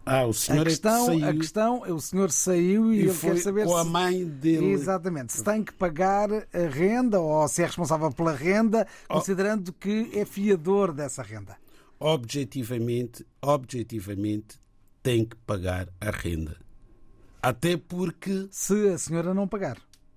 ah, 0.04 0.26
o 0.26 0.30
A 0.30 0.34
senhor 0.34 0.64
questão, 0.64 1.04
é 1.12 1.14
que 1.14 1.20
saiu 1.20 1.28
a 1.28 1.32
questão 1.34 1.86
é 1.86 1.92
o 1.92 2.00
senhor 2.00 2.30
saiu 2.30 2.92
e, 2.92 2.96
e 2.96 3.00
ele 3.00 3.12
foi 3.12 3.30
quer 3.34 3.40
saber 3.40 3.64
com 3.66 3.76
a 3.76 3.84
se... 3.84 3.90
mãe 3.90 4.24
dele. 4.24 4.70
Exatamente. 4.72 5.32
Se 5.32 5.44
tem 5.44 5.62
que 5.64 5.72
pagar 5.72 6.30
a 6.32 6.68
renda 6.70 7.20
ou 7.20 7.46
se 7.48 7.62
é 7.62 7.66
responsável 7.66 8.10
pela 8.12 8.32
renda, 8.32 8.86
Oh. 9.08 9.14
considerando 9.14 9.72
que 9.72 10.10
é 10.14 10.24
fiador 10.24 10.92
dessa 10.92 11.22
renda. 11.22 11.56
Objetivamente, 12.00 13.26
objetivamente, 13.40 14.58
tem 15.02 15.24
que 15.24 15.36
pagar 15.36 15.88
a 16.00 16.10
renda. 16.10 16.56
Até 17.42 17.76
porque 17.76 18.48
Se 18.50 18.88
a 18.88 18.96
senhora 18.98 19.34
não 19.34 19.46
pagar. 19.48 19.76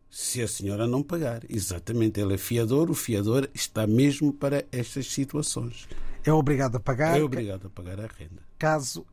se 0.09 0.41
a 0.41 0.47
senhora 0.47 0.87
não 0.87 1.01
pagar, 1.03 1.41
exatamente, 1.49 2.19
ele 2.19 2.35
é 2.35 2.37
fiador, 2.37 2.89
o 2.89 2.93
fiador 2.93 3.49
está 3.53 3.85
mesmo 3.85 4.31
para 4.31 4.63
estas 4.71 5.07
situações. 5.11 5.87
É 6.23 6.31
obrigado 6.31 6.77
a 6.77 6.79
pagar 6.79 7.19
É 7.19 7.23
obrigado 7.23 7.67
a 7.67 7.69
pagar 7.69 7.99
a 7.99 8.07
renda. 8.07 8.41
caso 8.57 9.05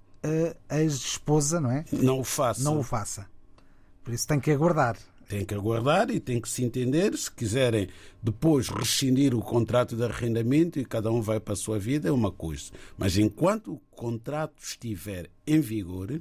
a 0.68 0.80
ex-esposa, 0.80 1.60
não 1.60 1.70
é? 1.70 1.84
Não 1.92 2.20
o 2.20 2.24
faça. 2.24 2.62
Não 2.62 2.78
o 2.78 2.82
faça. 2.82 3.26
Por 4.04 4.12
isso 4.12 4.26
tem 4.26 4.40
que 4.40 4.50
aguardar. 4.50 4.96
Tem 5.28 5.44
que 5.44 5.54
aguardar 5.54 6.10
e 6.10 6.20
tem 6.20 6.40
que 6.40 6.48
se 6.48 6.62
entender. 6.62 7.16
Se 7.16 7.30
quiserem 7.30 7.88
depois 8.22 8.68
rescindir 8.68 9.34
o 9.34 9.40
contrato 9.40 9.96
de 9.96 10.04
arrendamento 10.04 10.78
e 10.78 10.84
cada 10.84 11.10
um 11.10 11.22
vai 11.22 11.40
para 11.40 11.54
a 11.54 11.56
sua 11.56 11.78
vida, 11.78 12.08
é 12.08 12.12
uma 12.12 12.30
coisa. 12.30 12.70
Mas 12.98 13.16
enquanto 13.16 13.72
o 13.72 13.80
contrato 13.90 14.62
estiver 14.62 15.30
em 15.46 15.60
vigor, 15.60 16.20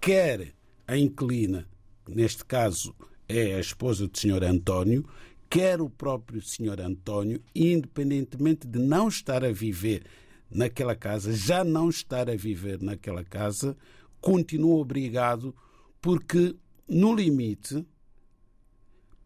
quer 0.00 0.54
a 0.86 0.96
inquilina, 0.96 1.66
neste 2.08 2.44
caso 2.44 2.94
é 3.28 3.54
a 3.54 3.60
esposa 3.60 4.06
do 4.06 4.16
Sr. 4.16 4.44
António, 4.44 5.04
quer 5.48 5.80
o 5.80 5.90
próprio 5.90 6.40
Sr. 6.40 6.80
António, 6.80 7.42
independentemente 7.54 8.66
de 8.66 8.78
não 8.78 9.08
estar 9.08 9.44
a 9.44 9.52
viver 9.52 10.04
naquela 10.50 10.96
casa, 10.96 11.32
já 11.32 11.62
não 11.62 11.88
estar 11.88 12.28
a 12.28 12.36
viver 12.36 12.80
naquela 12.82 13.24
casa, 13.24 13.76
continua 14.20 14.76
obrigado, 14.76 15.54
porque 16.00 16.56
no 16.88 17.14
limite 17.14 17.86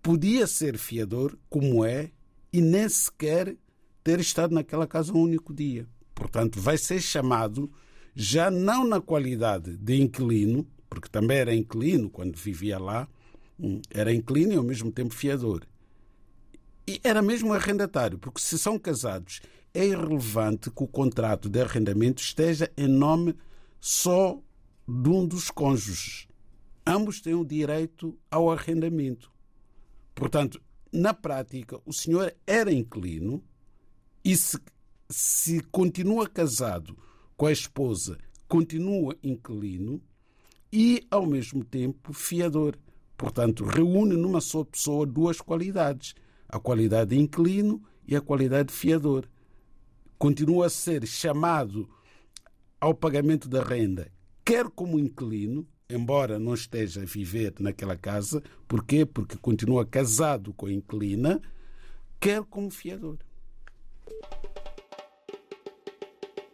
podia 0.03 0.47
ser 0.47 0.77
fiador, 0.77 1.39
como 1.49 1.85
é, 1.85 2.11
e 2.53 2.61
nem 2.61 2.89
sequer 2.89 3.57
ter 4.03 4.21
estado 4.21 4.55
naquela 4.55 4.87
casa 4.87 5.13
um 5.13 5.23
único 5.23 5.55
dia. 5.55 5.89
Portanto, 6.15 6.61
vai 6.61 6.77
ser 6.77 7.01
chamado 7.01 7.73
já 8.15 8.51
não 8.51 8.87
na 8.87 9.01
qualidade 9.01 9.77
de 9.77 10.01
inquilino, 10.01 10.67
porque 10.89 11.09
também 11.09 11.39
era 11.39 11.55
inquilino 11.55 12.09
quando 12.11 12.37
vivia 12.37 12.79
lá, 12.79 13.09
hum, 13.59 13.81
era 13.91 14.13
inquilino 14.13 14.53
e 14.53 14.57
ao 14.57 14.63
mesmo 14.63 14.93
tempo 14.93 15.15
fiador. 15.15 15.67
E 16.87 17.01
era 17.03 17.23
mesmo 17.23 17.53
arrendatário, 17.53 18.19
porque 18.19 18.41
se 18.41 18.59
são 18.59 18.79
casados, 18.79 19.41
é 19.75 19.85
irrelevante 19.85 20.71
que 20.71 20.85
o 20.85 20.87
contrato 20.87 21.49
de 21.49 21.61
arrendamento 21.61 22.23
esteja 22.23 22.71
em 22.77 22.87
nome 22.87 23.37
só 23.81 24.41
de 24.87 25.09
um 25.09 25.27
dos 25.27 25.51
cônjuges. 25.51 26.29
Ambos 26.87 27.21
têm 27.21 27.35
o 27.35 27.45
direito 27.45 28.17
ao 28.31 28.51
arrendamento. 28.53 29.33
Portanto, 30.15 30.63
na 30.93 31.13
prática, 31.13 31.81
o 31.85 31.93
senhor 31.93 32.33
era 32.47 32.73
inquilino 32.73 33.43
e 34.25 34.37
se, 34.37 34.59
se 35.11 35.61
continua 35.61 36.29
casado 36.29 36.97
com 37.37 37.47
a 37.47 37.53
esposa, 37.53 38.17
continua 38.47 39.17
inquilino 39.23 40.01
e, 40.73 41.05
ao 41.11 41.27
mesmo 41.27 41.65
tempo, 41.65 42.13
fiador. 42.13 42.79
Portanto, 43.17 43.65
reúne 43.65 44.17
numa 44.17 44.41
só 44.41 44.63
pessoa 44.63 45.05
duas 45.05 45.41
qualidades: 45.41 46.15
a 46.49 46.61
qualidade 46.61 47.11
de 47.11 47.21
inquilino 47.21 47.83
e 48.07 48.15
a 48.15 48.21
qualidade 48.21 48.69
de 48.69 48.75
fiador. 48.75 49.29
Continua 50.19 50.67
a 50.67 50.71
ser 50.71 51.07
chamado 51.07 51.89
ao 52.81 52.95
pagamento 52.95 53.49
da 53.49 53.63
renda, 53.63 54.11
quer 54.45 54.67
como 54.71 54.99
inquilino, 54.99 55.67
embora 55.89 56.39
não 56.39 56.55
esteja 56.55 57.03
a 57.03 57.07
viver 57.07 57.55
naquela 57.59 57.97
casa, 57.97 58.43
porquê? 58.69 59.07
Porque 59.07 59.37
continua 59.37 59.87
casado 59.87 60.53
com 60.53 60.67
a 60.67 60.73
inquilina, 60.73 61.41
quer 62.21 62.43
como 62.45 62.71
fiador. 62.71 63.19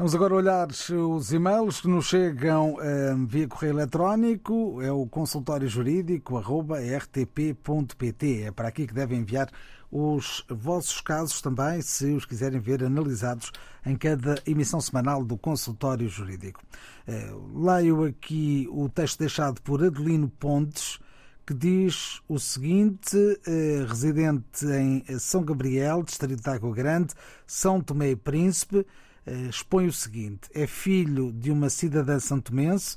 Vamos 0.00 0.14
agora 0.14 0.34
olhar 0.34 0.68
os 0.70 1.30
e-mails 1.30 1.82
que 1.82 1.86
nos 1.86 2.06
chegam 2.06 2.78
eh, 2.80 3.14
via 3.28 3.46
correio 3.46 3.74
eletrónico. 3.74 4.80
É 4.80 4.90
o 4.90 5.06
consultório 5.06 5.68
jurídico 5.68 6.38
rtp.pt. 6.38 8.44
É 8.44 8.50
para 8.50 8.68
aqui 8.68 8.86
que 8.86 8.94
devem 8.94 9.18
enviar 9.18 9.50
os 9.92 10.42
vossos 10.48 11.02
casos 11.02 11.42
também, 11.42 11.82
se 11.82 12.12
os 12.12 12.24
quiserem 12.24 12.58
ver 12.58 12.82
analisados 12.82 13.52
em 13.84 13.94
cada 13.94 14.40
emissão 14.46 14.80
semanal 14.80 15.22
do 15.22 15.36
consultório 15.36 16.08
jurídico. 16.08 16.62
Eh, 17.06 17.30
leio 17.54 18.04
aqui 18.04 18.66
o 18.72 18.88
texto 18.88 19.18
deixado 19.18 19.60
por 19.60 19.84
Adelino 19.84 20.30
Pontes 20.30 20.98
que 21.46 21.52
diz 21.52 22.22
o 22.26 22.38
seguinte, 22.38 23.18
eh, 23.46 23.84
residente 23.86 24.64
em 24.64 25.04
São 25.18 25.44
Gabriel, 25.44 26.02
Distrito 26.02 26.42
de 26.42 26.48
Água 26.48 26.74
Grande, 26.74 27.12
São 27.46 27.82
Tomé 27.82 28.12
e 28.12 28.16
Príncipe, 28.16 28.86
expõe 29.26 29.86
o 29.86 29.92
seguinte: 29.92 30.48
é 30.54 30.66
filho 30.66 31.32
de 31.32 31.50
uma 31.50 31.70
cidadã 31.70 32.18
santomense 32.18 32.96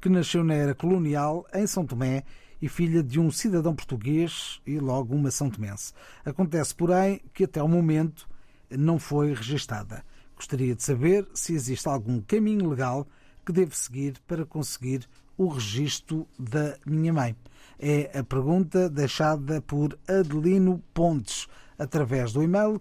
que 0.00 0.08
nasceu 0.08 0.44
na 0.44 0.54
era 0.54 0.74
colonial 0.74 1.46
em 1.54 1.66
São 1.66 1.86
Tomé 1.86 2.24
e 2.60 2.68
filha 2.68 3.02
de 3.02 3.20
um 3.20 3.30
cidadão 3.30 3.74
português 3.74 4.60
e 4.66 4.78
logo 4.78 5.14
uma 5.14 5.30
são 5.30 5.50
tomense. 5.50 5.92
Acontece, 6.24 6.74
porém, 6.74 7.20
que 7.32 7.44
até 7.44 7.62
o 7.62 7.68
momento 7.68 8.28
não 8.70 8.98
foi 8.98 9.34
registada. 9.34 10.04
Gostaria 10.34 10.74
de 10.74 10.82
saber 10.82 11.28
se 11.34 11.54
existe 11.54 11.88
algum 11.88 12.20
caminho 12.20 12.68
legal 12.68 13.06
que 13.44 13.52
devo 13.52 13.74
seguir 13.74 14.18
para 14.26 14.46
conseguir 14.46 15.06
o 15.36 15.48
registro 15.48 16.26
da 16.38 16.76
minha 16.86 17.12
mãe. 17.12 17.36
É 17.78 18.18
a 18.18 18.24
pergunta 18.24 18.88
deixada 18.88 19.60
por 19.60 19.98
Adelino 20.08 20.82
Pontes 20.94 21.46
através 21.78 22.32
do 22.32 22.42
e-mail 22.42 22.80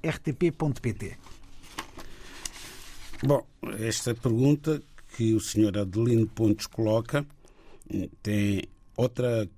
consultóriojurídico.rtp.pt. 0.00 1.16
Bom, 3.22 3.46
esta 3.78 4.14
pergunta 4.14 4.82
que 5.16 5.34
o 5.34 5.40
Sr. 5.40 5.78
Adelino 5.78 6.26
Pontes 6.26 6.66
coloca 6.66 7.26
tem 8.22 8.62
outra, 8.96 9.48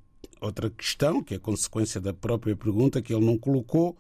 outra 0.41 0.71
questão, 0.71 1.23
que 1.23 1.35
é 1.35 1.39
consequência 1.39 2.01
da 2.01 2.13
própria 2.13 2.57
pergunta 2.57 3.01
que 3.01 3.15
ele 3.15 3.25
não 3.25 3.39
colocou. 3.39 3.97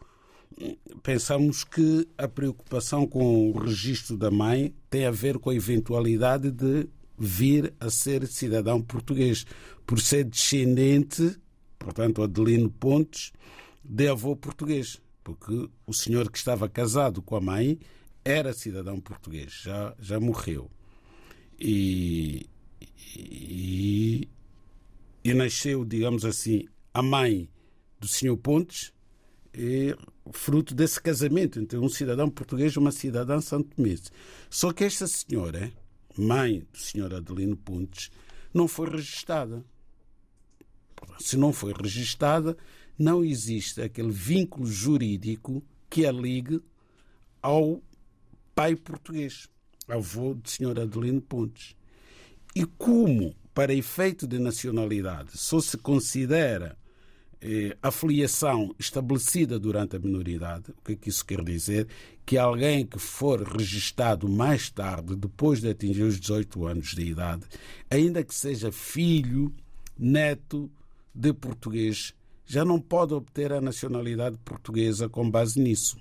Pensamos 1.03 1.65
que 1.65 2.09
a 2.19 2.27
preocupação 2.29 3.07
com 3.07 3.51
o 3.51 3.59
registro 3.59 4.17
da 4.17 4.31
mãe 4.31 4.75
tem 4.91 5.07
a 5.07 5.11
ver 5.11 5.39
com 5.39 5.51
a 5.51 5.55
eventualidade 5.55 6.51
de 6.51 6.89
vir 7.17 7.73
a 7.79 7.89
ser 7.89 8.27
cidadão 8.27 8.83
português, 8.83 9.47
por 9.87 10.01
ser 10.01 10.25
descendente, 10.25 11.39
portanto, 11.79 12.23
Adelino 12.23 12.71
Pontes, 12.71 13.33
de 13.85 14.09
avô 14.09 14.35
português, 14.35 15.01
porque 15.23 15.69
o 15.87 15.93
senhor 15.93 16.31
que 16.31 16.39
estava 16.39 16.69
casado 16.69 17.23
com 17.23 17.37
a 17.37 17.41
mãe 17.41 17.79
era 18.25 18.53
cidadão 18.53 19.01
português, 19.01 19.53
já, 19.63 19.95
já 19.99 20.21
morreu. 20.21 20.71
e, 21.59 22.47
e, 23.17 24.29
e 25.25 25.35
nasceu, 25.35 25.85
digamos 25.85 26.25
assim, 26.25 26.67
a 26.93 27.03
mãe 27.03 27.49
do 28.01 28.09
senhor 28.09 28.37
Pontes, 28.37 28.93
fruto 30.33 30.75
desse 30.75 31.01
casamento 31.01 31.61
entre 31.61 31.79
um 31.79 31.89
cidadão 31.89 32.29
português 32.29 32.73
e 32.73 32.79
uma 32.79 32.91
cidadã 32.91 33.41
santomense. 33.41 34.11
Só 34.51 34.73
que 34.73 34.85
esta 34.85 35.07
senhora, 35.07 35.73
mãe 36.17 36.67
do 36.73 36.79
senhor 36.79 37.15
Adelino 37.15 37.57
Pontes, 37.57 38.11
não 38.53 38.67
foi 38.67 38.91
registada. 38.91 39.65
Se 41.19 41.37
não 41.37 41.53
foi 41.53 41.73
registada, 41.73 42.57
não 42.99 43.25
existe 43.25 43.81
aquele 43.81 44.11
vínculo 44.11 44.67
jurídico 44.67 45.63
que 45.89 46.07
a 46.07 46.13
ligue 46.13 46.61
ao 47.41 47.83
pai 48.55 48.77
português, 48.77 49.49
avô 49.89 50.35
do 50.35 50.49
senhor 50.49 50.79
Adelino 50.79 51.21
Pontes. 51.21 51.75
E 52.55 52.65
como, 52.65 53.35
para 53.55 53.75
efeito 53.75 54.27
de 54.27 54.39
nacionalidade, 54.39 55.37
só 55.37 55.61
se 55.61 55.77
considera 55.79 56.77
eh, 57.41 57.77
a 57.83 57.91
filiação 57.91 58.75
estabelecida 58.79 59.59
durante 59.59 59.97
a 59.97 59.99
minoridade, 59.99 60.71
o 60.71 60.85
que 60.85 60.93
é 60.93 60.97
que 60.97 61.09
isso 61.09 61.25
quer 61.25 61.43
dizer? 61.43 61.89
Que 62.25 62.39
alguém 62.39 62.87
que 62.87 62.99
for 62.99 63.43
registado 63.43 64.29
mais 64.29 64.71
tarde, 64.71 65.17
depois 65.17 65.61
de 65.61 65.69
atingir 65.69 66.05
os 66.05 66.21
18 66.21 66.65
anos 66.67 66.95
de 66.95 67.03
idade, 67.03 67.45
ainda 67.91 68.23
que 68.23 68.35
seja 68.35 68.71
filho, 68.71 69.53
neto 69.99 70.71
de 71.13 71.33
português, 71.33 72.15
já 72.53 72.67
não 72.67 72.79
pode 72.79 73.15
obter 73.15 73.51
a 73.51 73.63
nacionalidade 73.63 74.37
portuguesa 74.45 75.09
com 75.09 75.31
base 75.31 75.59
nisso. 75.59 75.97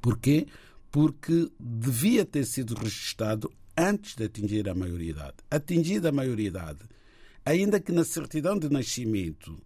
Porquê? 0.00 0.48
Porque 0.90 1.52
devia 1.56 2.24
ter 2.24 2.44
sido 2.46 2.74
registado 2.74 3.48
antes 3.76 4.16
de 4.16 4.24
atingir 4.24 4.68
a 4.68 4.74
maioridade. 4.74 5.36
Atingida 5.48 6.08
a 6.08 6.12
maioridade, 6.12 6.80
ainda 7.44 7.78
que 7.78 7.92
na 7.92 8.02
certidão 8.02 8.58
de 8.58 8.68
nascimento 8.68 9.56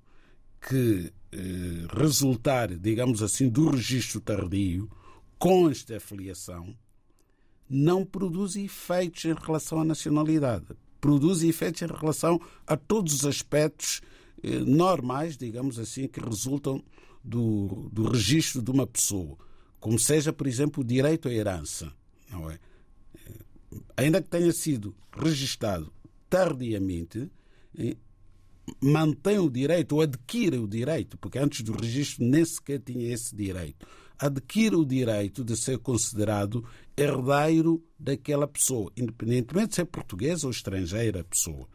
que 0.60 1.14
eh, 1.32 1.86
resultar, 1.98 2.76
digamos 2.76 3.22
assim, 3.22 3.48
do 3.48 3.70
registro 3.70 4.20
tardio, 4.20 4.90
conste 5.38 5.94
a 5.94 6.00
filiação, 6.00 6.76
não 7.70 8.04
produz 8.04 8.54
efeitos 8.54 9.24
em 9.24 9.32
relação 9.32 9.80
à 9.80 9.84
nacionalidade. 9.84 10.66
Produz 11.00 11.42
efeitos 11.42 11.80
em 11.80 11.86
relação 11.86 12.38
a 12.66 12.76
todos 12.76 13.14
os 13.14 13.24
aspectos 13.24 14.02
normais, 14.66 15.36
digamos 15.36 15.78
assim, 15.78 16.06
que 16.06 16.20
resultam 16.20 16.82
do, 17.22 17.88
do 17.92 18.08
registro 18.08 18.62
de 18.62 18.70
uma 18.70 18.86
pessoa, 18.86 19.36
como 19.80 19.98
seja, 19.98 20.32
por 20.32 20.46
exemplo, 20.46 20.82
o 20.82 20.86
direito 20.86 21.28
à 21.28 21.32
herança, 21.32 21.92
não 22.30 22.50
é? 22.50 22.58
Eh, 23.14 23.78
ainda 23.96 24.22
que 24.22 24.28
tenha 24.28 24.52
sido 24.52 24.94
registado 25.12 25.92
tardiamente, 26.30 27.30
eh, 27.78 27.96
mantém 28.80 29.38
o 29.38 29.50
direito 29.50 29.96
ou 29.96 30.02
adquire 30.02 30.58
o 30.58 30.66
direito, 30.66 31.16
porque 31.18 31.38
antes 31.38 31.62
do 31.62 31.72
registro 31.72 32.24
nem 32.24 32.44
sequer 32.44 32.80
tinha 32.80 33.12
esse 33.12 33.34
direito, 33.34 33.86
adquire 34.18 34.76
o 34.76 34.84
direito 34.84 35.44
de 35.44 35.56
ser 35.56 35.78
considerado 35.78 36.64
herdeiro 36.96 37.84
daquela 37.98 38.46
pessoa, 38.46 38.90
independentemente 38.96 39.68
de 39.68 39.74
ser 39.76 39.84
portuguesa 39.84 40.46
ou 40.46 40.50
estrangeira 40.50 41.20
a 41.20 41.24
pessoa. 41.24 41.68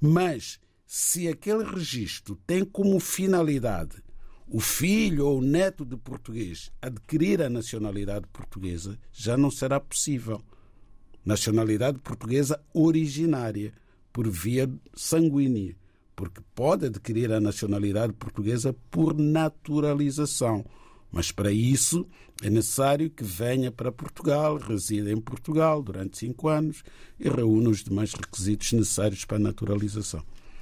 Mas 0.00 0.58
se 0.92 1.28
aquele 1.28 1.62
registro 1.62 2.34
tem 2.44 2.64
como 2.64 2.98
finalidade 2.98 4.02
o 4.48 4.58
filho 4.58 5.26
ou 5.26 5.38
o 5.38 5.40
neto 5.40 5.84
de 5.84 5.96
português 5.96 6.72
adquirir 6.82 7.40
a 7.40 7.48
nacionalidade 7.48 8.26
portuguesa, 8.32 8.98
já 9.12 9.36
não 9.36 9.48
será 9.48 9.78
possível. 9.78 10.42
Nacionalidade 11.24 12.00
portuguesa 12.00 12.60
originária, 12.74 13.72
por 14.12 14.28
via 14.28 14.68
sanguínea 14.92 15.76
porque 16.16 16.42
pode 16.56 16.86
adquirir 16.86 17.32
a 17.32 17.40
nacionalidade 17.40 18.12
portuguesa 18.12 18.74
por 18.90 19.16
naturalização. 19.16 20.66
Mas 21.12 21.30
para 21.30 21.52
isso 21.52 22.04
é 22.42 22.50
necessário 22.50 23.08
que 23.08 23.22
venha 23.22 23.70
para 23.70 23.92
Portugal, 23.92 24.56
resida 24.58 25.10
em 25.12 25.20
Portugal 25.20 25.80
durante 25.82 26.18
cinco 26.18 26.48
anos 26.48 26.82
e 27.18 27.28
reúna 27.28 27.70
os 27.70 27.84
demais 27.84 28.12
requisitos 28.12 28.72
necessários 28.72 29.24
para 29.24 29.36
a 29.36 29.40
naturalização. 29.40 30.22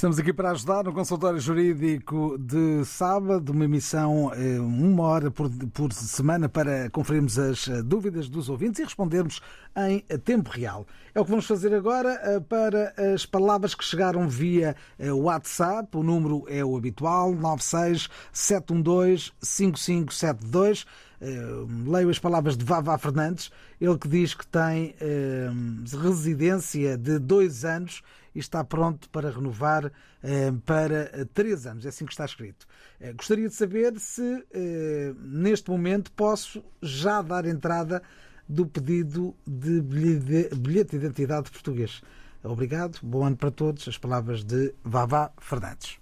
Estamos 0.00 0.18
aqui 0.18 0.32
para 0.32 0.52
ajudar 0.52 0.84
no 0.84 0.94
consultório 0.94 1.38
jurídico 1.38 2.38
de 2.38 2.82
sábado, 2.86 3.52
uma 3.52 3.66
emissão 3.66 4.32
eh, 4.32 4.58
uma 4.58 5.02
hora 5.02 5.30
por, 5.30 5.50
por 5.74 5.92
semana 5.92 6.48
para 6.48 6.88
conferirmos 6.88 7.38
as 7.38 7.68
eh, 7.68 7.82
dúvidas 7.82 8.26
dos 8.26 8.48
ouvintes 8.48 8.80
e 8.80 8.84
respondermos 8.84 9.42
em 9.76 10.00
tempo 10.20 10.48
real. 10.48 10.86
É 11.14 11.20
o 11.20 11.24
que 11.26 11.30
vamos 11.30 11.46
fazer 11.46 11.74
agora 11.74 12.18
eh, 12.22 12.40
para 12.40 12.94
as 13.12 13.26
palavras 13.26 13.74
que 13.74 13.84
chegaram 13.84 14.26
via 14.26 14.74
WhatsApp. 14.98 15.94
O 15.94 16.02
número 16.02 16.46
é 16.48 16.64
o 16.64 16.78
habitual, 16.78 17.34
96 17.34 18.08
712 18.32 19.32
5572. 19.42 20.86
Leio 21.86 22.08
as 22.08 22.18
palavras 22.18 22.56
de 22.56 22.64
Vavá 22.64 22.96
Fernandes, 22.96 23.50
ele 23.78 23.98
que 23.98 24.08
diz 24.08 24.32
que 24.32 24.46
tem 24.46 24.94
residência 26.02 26.96
de 26.96 27.18
dois 27.18 27.66
anos 27.66 28.02
e 28.34 28.38
está 28.38 28.62
pronto 28.64 29.08
para 29.10 29.30
renovar 29.30 29.92
eh, 30.22 30.52
para 30.64 31.26
três 31.32 31.66
anos. 31.66 31.84
É 31.84 31.88
assim 31.88 32.04
que 32.04 32.12
está 32.12 32.24
escrito. 32.24 32.66
Eh, 33.00 33.12
gostaria 33.12 33.48
de 33.48 33.54
saber 33.54 33.98
se, 33.98 34.44
eh, 34.52 35.12
neste 35.18 35.70
momento, 35.70 36.12
posso 36.12 36.62
já 36.82 37.22
dar 37.22 37.44
entrada 37.44 38.02
do 38.48 38.66
pedido 38.66 39.34
de 39.46 39.80
bilhete 39.80 40.90
de 40.90 40.96
identidade 40.96 41.50
português. 41.50 42.02
Obrigado, 42.42 42.98
bom 43.02 43.24
ano 43.24 43.36
para 43.36 43.50
todos. 43.50 43.86
As 43.86 43.98
palavras 43.98 44.42
de 44.44 44.74
Vavá 44.82 45.30
Fernandes. 45.40 45.98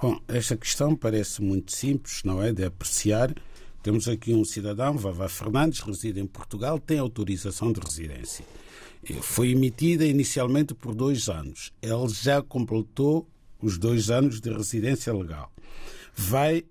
Bom, 0.00 0.20
esta 0.28 0.56
questão 0.56 0.94
parece 0.94 1.42
muito 1.42 1.72
simples, 1.72 2.22
não 2.24 2.42
é? 2.42 2.52
De 2.52 2.64
apreciar. 2.64 3.34
Temos 3.82 4.08
aqui 4.08 4.34
um 4.34 4.44
cidadão, 4.44 4.96
Vavá 4.96 5.28
Fernandes, 5.28 5.80
reside 5.80 6.20
em 6.20 6.26
Portugal, 6.26 6.78
tem 6.78 6.98
autorização 6.98 7.72
de 7.72 7.80
residência. 7.80 8.44
Foi 9.14 9.50
emitida 9.50 10.04
inicialmente 10.04 10.74
por 10.74 10.94
dois 10.94 11.28
anos. 11.28 11.72
Ele 11.80 12.08
já 12.08 12.42
completou 12.42 13.28
os 13.60 13.78
dois 13.78 14.10
anos 14.10 14.40
de 14.40 14.50
residência 14.50 15.12
legal. 15.12 15.52
Vai 16.14 16.64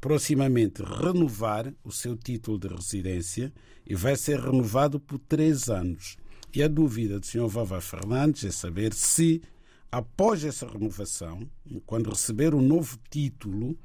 proximamente 0.00 0.82
renovar 0.82 1.72
o 1.84 1.90
seu 1.90 2.16
título 2.16 2.58
de 2.58 2.68
residência 2.68 3.52
e 3.86 3.94
vai 3.94 4.16
ser 4.16 4.38
renovado 4.38 5.00
por 5.00 5.18
três 5.18 5.68
anos. 5.68 6.16
E 6.54 6.62
a 6.62 6.68
dúvida 6.68 7.18
do 7.18 7.26
Sr. 7.26 7.48
Vavá 7.48 7.80
Fernandes 7.80 8.44
é 8.44 8.50
saber 8.50 8.94
se, 8.94 9.42
após 9.90 10.44
essa 10.44 10.66
renovação, 10.66 11.48
quando 11.84 12.10
receber 12.10 12.54
o 12.54 12.58
um 12.58 12.62
novo 12.62 12.98
título, 13.10 13.76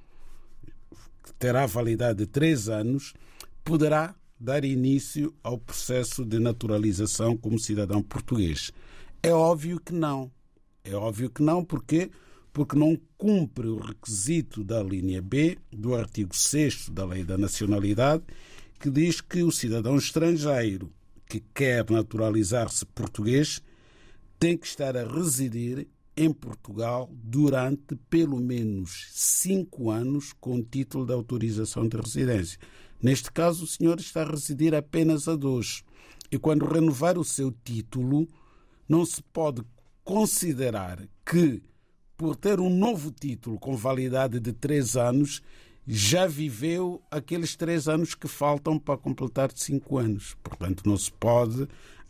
que 1.24 1.34
terá 1.34 1.66
validade 1.66 2.20
de 2.20 2.28
três 2.28 2.70
anos, 2.70 3.14
poderá 3.64 4.16
dar 4.40 4.64
início 4.66 5.34
ao 5.44 5.58
processo 5.58 6.26
de 6.26 6.40
naturalização 6.40 7.38
como 7.38 7.60
cidadão 7.60 8.02
português? 8.02 8.72
É 9.22 9.32
óbvio 9.32 9.80
que 9.80 9.94
não. 9.94 10.32
É 10.84 10.94
óbvio 10.96 11.30
que 11.30 11.42
não, 11.42 11.64
porque 11.64 12.12
porque 12.52 12.78
não 12.78 12.96
cumpre 13.18 13.68
o 13.68 13.80
requisito 13.80 14.64
da 14.64 14.82
linha 14.84 15.22
B 15.22 15.58
do 15.72 15.96
artigo 15.96 16.36
6 16.36 16.90
da 16.90 17.04
Lei 17.04 17.24
da 17.24 17.36
Nacionalidade, 17.36 18.24
que 18.80 18.92
diz 18.92 19.20
que 19.22 19.42
o 19.42 19.52
cidadão 19.52 19.98
estrangeiro 19.98 20.92
que 21.28 21.42
quer 21.54 21.90
naturalizar-se 21.90 22.86
português 22.86 23.60
tem 24.38 24.56
que 24.56 24.68
estar 24.68 24.96
a 24.96 25.04
residir 25.04 25.88
em 26.16 26.32
Portugal 26.32 27.10
durante 27.12 27.96
pelo 28.08 28.40
menos 28.40 29.08
cinco 29.12 29.90
anos 29.90 30.32
com 30.34 30.62
título 30.62 31.08
de 31.08 31.14
autorização 31.14 31.88
de 31.88 31.98
residência. 31.98 32.60
Neste 33.04 33.30
caso, 33.30 33.66
o 33.66 33.68
senhor 33.68 34.00
está 34.00 34.22
a 34.22 34.32
residir 34.32 34.74
apenas 34.74 35.28
a 35.28 35.36
dois. 35.36 35.84
E 36.32 36.40
quando 36.40 36.66
renovar 36.66 37.18
o 37.18 37.24
seu 37.26 37.52
título, 37.52 38.26
não 38.88 39.06
se 39.06 39.22
pode 39.22 39.62
considerar 40.06 41.06
que, 41.26 41.62
por 42.16 42.38
ter 42.38 42.62
um 42.62 42.70
novo 42.70 43.12
título 43.12 43.60
com 43.60 43.76
validade 43.76 44.40
de 44.40 44.54
três 44.54 44.96
anos, 44.96 45.42
já 45.86 46.26
viveu 46.26 47.04
aqueles 47.12 47.58
três 47.58 47.90
anos 47.90 48.16
que 48.16 48.28
faltam 48.30 48.80
para 48.80 48.98
completar 48.98 49.52
cinco 49.54 49.98
anos. 49.98 50.38
Portanto, 50.42 50.84
não 50.88 50.96
se 50.98 51.12
pode 51.12 51.68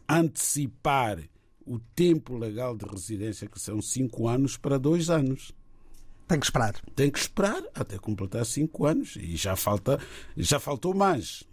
antecipar 0.08 1.18
o 1.66 1.80
tempo 1.80 2.38
legal 2.38 2.78
de 2.78 2.86
residência, 2.86 3.48
que 3.48 3.60
são 3.60 3.82
cinco 3.82 4.28
anos, 4.28 4.58
para 4.58 4.78
dois 4.78 5.10
anos. 5.10 5.54
Tem 6.28 6.40
que 6.40 6.46
esperar. 6.46 6.74
Tem 6.96 7.12
que 7.12 7.20
esperar 7.20 7.62
até 7.76 7.98
completar 7.98 8.46
cinco 8.46 8.86
anos 8.86 9.16
e 9.16 9.36
já 9.36 9.56
falta, 9.56 10.00
já 10.36 10.60
faltou 10.60 10.94
mais. 10.94 11.44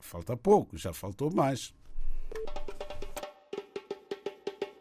Falta 0.00 0.36
pouco, 0.36 0.76
já 0.76 0.92
faltou 0.92 1.32
mais. 1.32 1.74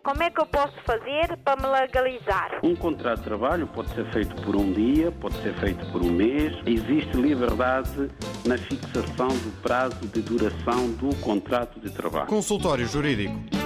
Como 0.06 0.22
é 0.22 0.30
que 0.30 0.39
eu 0.39 0.46
posso 0.46 0.76
fazer 0.86 1.36
para 1.43 1.60
me 1.60 1.68
legalizar? 1.68 2.60
Um 2.62 2.76
contrato 2.76 3.18
de 3.18 3.24
trabalho 3.24 3.66
pode 3.66 3.89
ser 3.96 4.06
feito 4.14 4.36
por 4.43 4.56
um 4.56 4.72
dia, 4.72 5.12
pode 5.12 5.36
ser 5.41 5.56
feito 5.56 5.84
por 5.91 6.04
um 6.04 6.12
mês. 6.12 6.54
Existe 6.64 7.18
liberdade 7.18 8.12
na 8.46 8.56
fixação 8.56 9.30
do 9.30 9.62
prazo 9.64 10.08
de 10.08 10.22
duração 10.22 10.91
do 10.91 11.16
contrato 11.22 11.80
de 11.80 11.89
trabalho. 11.89 12.28
Consultório 12.28 12.86
Jurídico. 12.86 13.64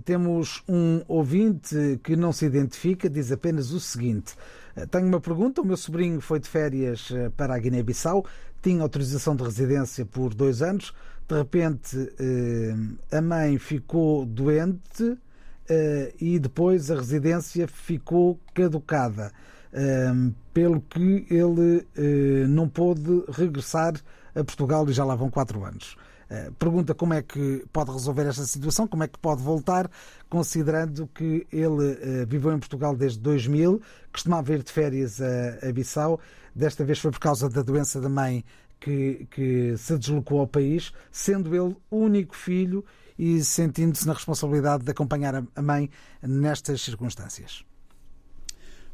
Temos 0.05 0.61
um 0.69 1.03
ouvinte 1.07 2.01
que 2.03 2.17
não 2.17 2.33
se 2.33 2.47
identifica, 2.47 3.09
diz 3.09 3.31
apenas 3.31 3.71
o 3.71 3.79
seguinte: 3.79 4.35
eh, 4.75 4.87
Tenho 4.87 5.07
uma 5.07 5.21
pergunta. 5.21 5.63
O 5.63 5.65
meu 5.65 5.77
sobrinho 5.77 6.21
foi 6.21 6.41
de 6.41 6.49
férias 6.49 7.13
eh, 7.13 7.31
para 7.37 7.55
a 7.55 7.59
Guiné-Bissau, 7.59 8.27
tinha 8.61 8.83
autorização 8.83 9.37
de 9.37 9.45
residência 9.45 10.05
por 10.05 10.35
dois 10.35 10.63
anos. 10.63 10.93
De 11.29 11.37
repente, 11.37 11.97
eh, 12.19 12.75
a 13.17 13.21
mãe 13.21 13.57
ficou 13.57 14.27
doente 14.27 15.17
e 16.19 16.37
depois 16.41 16.91
a 16.91 16.97
residência 16.97 17.69
ficou 17.69 18.41
caducada, 18.53 19.31
eh, 19.73 20.13
pelo 20.53 20.81
que 20.81 21.27
ele 21.31 21.87
eh, 21.97 22.47
não 22.49 22.69
pôde 22.69 23.25
regressar 23.29 23.95
a 24.35 24.45
Portugal 24.45 24.89
e 24.89 24.93
já 24.93 25.05
lá 25.05 25.15
vão 25.15 25.31
quatro 25.31 25.65
anos. 25.65 25.97
Eh, 26.31 26.51
Pergunta 26.59 26.95
como 26.95 27.13
é 27.13 27.23
que 27.23 27.65
pode 27.73 27.91
resolver 27.91 28.27
esta 28.27 28.45
situação, 28.45 28.87
como 28.87 29.03
é 29.03 29.09
que 29.09 29.19
pode 29.19 29.43
voltar, 29.43 29.91
considerando 30.29 31.09
que 31.09 31.47
ele 31.53 31.99
eh, 32.01 32.25
viveu 32.25 32.53
em 32.53 32.59
Portugal 32.59 32.97
desde 32.97 33.19
2000, 33.19 33.83
costumava 34.13 34.53
ir 34.53 34.63
de 34.63 34.71
férias 34.71 35.21
a, 35.21 35.69
a 35.69 35.73
Bissau, 35.73 36.21
desta 36.55 36.85
vez 36.85 37.01
foi 37.01 37.11
por 37.11 37.21
causa 37.21 37.49
da 37.49 37.63
doença 37.63 38.01
da 38.01 38.09
mãe 38.09 38.45
que, 38.79 39.27
que 39.31 39.77
se 39.77 39.99
deslocou 39.99 40.41
ao 40.41 40.47
país, 40.47 40.93
sendo 41.11 41.55
ele 41.55 41.77
o 41.91 41.97
único 41.97 42.35
filho 42.37 42.85
e 43.19 43.43
sentindo-se 43.45 44.07
na 44.07 44.15
responsabilidade 44.15 44.85
de 44.85 44.91
acompanhar 44.91 45.35
a 45.55 45.63
mãe 45.63 45.91
nestas 46.23 46.81
circunstâncias. 46.81 47.65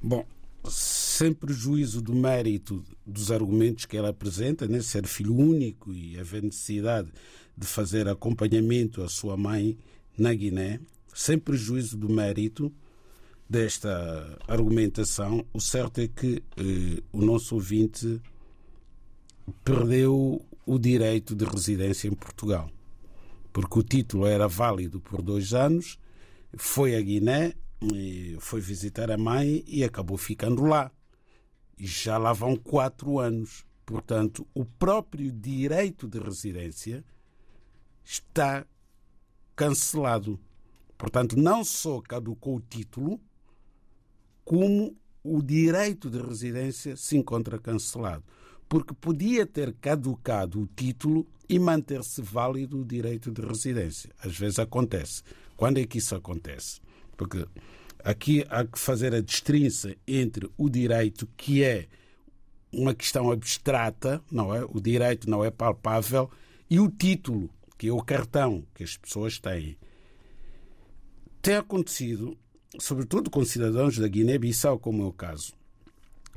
Bom, 0.03 0.25
sem 0.71 1.33
prejuízo 1.33 2.01
do 2.01 2.15
mérito 2.15 2.85
dos 3.07 3.31
argumentos 3.31 3.87
que 3.87 3.97
ela 3.97 4.11
apresenta, 4.11 4.67
né, 4.67 4.81
ser 4.81 5.07
filho 5.07 5.35
único 5.35 5.93
e 5.93 6.19
haver 6.19 6.43
necessidade 6.43 7.11
de 7.57 7.67
fazer 7.67 8.09
acompanhamento 8.09 9.03
à 9.03 9.09
sua 9.09 9.37
mãe 9.37 9.79
na 10.19 10.33
Guiné, 10.35 10.81
sem 11.15 11.39
prejuízo 11.39 11.97
do 11.97 12.09
mérito 12.09 12.73
desta 13.49 14.39
argumentação, 14.47 15.45
o 15.53 15.61
certo 15.61 16.01
é 16.01 16.09
que 16.09 16.43
eh, 16.57 17.03
o 17.13 17.25
nosso 17.25 17.55
ouvinte 17.55 18.21
perdeu 19.65 20.45
o 20.67 20.79
direito 20.79 21.35
de 21.35 21.45
residência 21.45 22.09
em 22.09 22.13
Portugal, 22.13 22.69
porque 23.53 23.79
o 23.79 23.83
título 23.83 24.27
era 24.27 24.49
válido 24.49 25.01
por 25.01 25.23
dois 25.23 25.55
anos, 25.55 25.99
foi 26.57 26.97
a 26.97 27.01
Guiné, 27.01 27.55
e 27.81 28.37
foi 28.41 28.61
visitar 28.61 29.11
a 29.11 29.19
mãe 29.19 29.63
e 29.67 29.85
acabou 29.85 30.17
ficando 30.17 30.65
lá. 30.65 30.91
E 31.79 31.87
já 31.87 32.17
lá 32.17 32.33
vão 32.33 32.57
quatro 32.57 33.19
anos. 33.19 33.65
Portanto, 33.85 34.47
o 34.55 34.65
próprio 34.65 35.31
direito 35.31 36.09
de 36.09 36.19
residência 36.19 37.05
está 38.05 38.67
cancelado. 39.55 40.41
Portanto, 40.97 41.37
não 41.37 41.63
só 41.63 42.01
caducou 42.01 42.57
o 42.57 42.61
título, 42.61 43.21
como 44.45 44.97
o 45.23 45.43
direito 45.43 46.09
de 46.09 46.21
residência 46.21 46.97
se 46.97 47.17
encontra 47.17 47.59
cancelado. 47.59 48.25
Porque 48.69 48.95
podia 48.95 49.47
ter 49.47 49.73
caducado 49.75 50.63
o 50.63 50.67
título 50.67 51.27
e 51.49 51.59
manter-se 51.59 52.21
válido 52.23 52.81
o 52.81 52.85
direito 52.85 53.31
de 53.31 53.43
residência. 53.43 54.11
Às 54.19 54.37
vezes 54.37 54.59
acontece. 54.59 55.23
Quando 55.57 55.79
é 55.79 55.87
que 55.87 55.99
isso 55.99 56.15
acontece? 56.15 56.81
Porque 57.17 57.47
aqui 58.05 58.45
há 58.49 58.65
que 58.65 58.79
fazer 58.79 59.15
a 59.15 59.21
distinção 59.21 59.95
entre 60.07 60.51
o 60.57 60.69
direito 60.69 61.29
que 61.37 61.63
é 61.63 61.87
uma 62.73 62.95
questão 62.95 63.31
abstrata, 63.31 64.23
não 64.31 64.55
é? 64.55 64.65
O 64.65 64.81
direito 64.81 65.29
não 65.29 65.45
é 65.45 65.51
palpável 65.51 66.31
e 66.69 66.79
o 66.79 66.91
título, 66.91 67.51
que 67.79 67.89
é 67.89 67.93
o 67.93 68.03
cartão 68.03 68.65
que 68.75 68.85
as 68.85 68.97
pessoas 68.97 69.39
têm. 69.39 69.77
Tem 71.41 71.57
acontecido, 71.57 72.37
sobretudo 72.79 73.31
com 73.31 73.45
cidadãos 73.45 73.97
da 73.97 74.09
Guiné-Bissau, 74.09 74.79
como 74.79 75.03
é 75.03 75.07
o 75.07 75.13
caso, 75.13 75.55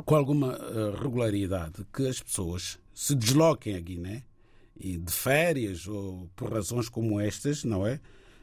com 0.06 0.16
alguma 0.16 0.54
eh, 0.54 1.02
regularidade, 1.02 1.86
que 1.94 2.08
as 2.08 2.22
pessoas 2.22 2.80
se 2.94 3.16
desloquem 3.16 3.76
à 3.76 3.80
Guiné 3.80 4.24
de 4.80 5.12
férias 5.12 5.88
ou 5.88 6.30
por 6.36 6.54
razões 6.54 6.88
como 6.88 7.20
estas, 7.20 7.64
não 7.66 7.86
é? 7.86 8.00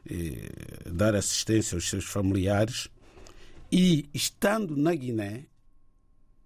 E 0.09 0.91
dar 0.91 1.15
assistência 1.15 1.75
aos 1.75 1.89
seus 1.89 2.05
familiares 2.05 2.89
e, 3.71 4.09
estando 4.15 4.77
na 4.77 4.95
Guiné, 4.95 5.47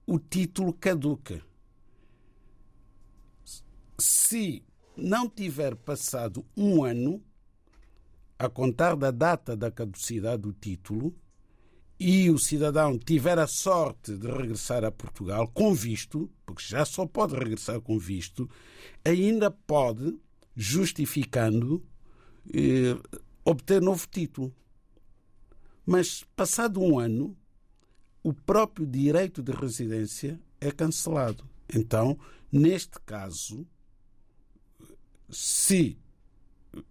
o 0.07 0.19
título 0.19 0.73
caduca. 0.73 1.43
Se 3.99 4.65
não 4.97 5.29
tiver 5.29 5.77
passado 5.77 6.45
um 6.57 6.83
ano 6.83 7.23
a 8.39 8.49
contar 8.49 8.97
da 8.97 9.11
data 9.11 9.55
da 9.55 9.71
caducidade 9.71 10.43
do 10.43 10.53
título 10.53 11.15
e 11.99 12.31
o 12.31 12.39
cidadão 12.39 12.99
tiver 12.99 13.39
a 13.39 13.47
sorte 13.47 14.17
de 14.17 14.27
regressar 14.27 14.83
a 14.83 14.91
Portugal 14.91 15.47
com 15.49 15.75
visto, 15.75 16.31
porque 16.47 16.63
já 16.63 16.87
só 16.87 17.05
pode 17.07 17.35
regressar 17.35 17.79
com 17.83 17.99
visto, 17.99 18.49
ainda 19.05 19.51
pode, 19.51 20.19
justificando, 20.57 21.85
eh, 22.55 22.97
obter 23.45 23.81
novo 23.81 24.07
título. 24.11 24.55
Mas, 25.85 26.25
passado 26.37 26.81
um 26.81 26.99
ano, 26.99 27.37
o 28.23 28.33
próprio 28.33 28.87
direito 28.87 29.43
de 29.43 29.53
residência 29.53 30.41
é 30.61 30.71
cancelado. 30.71 31.49
Então, 31.75 32.19
neste 32.53 33.01
caso, 33.01 33.67
se 35.29 35.99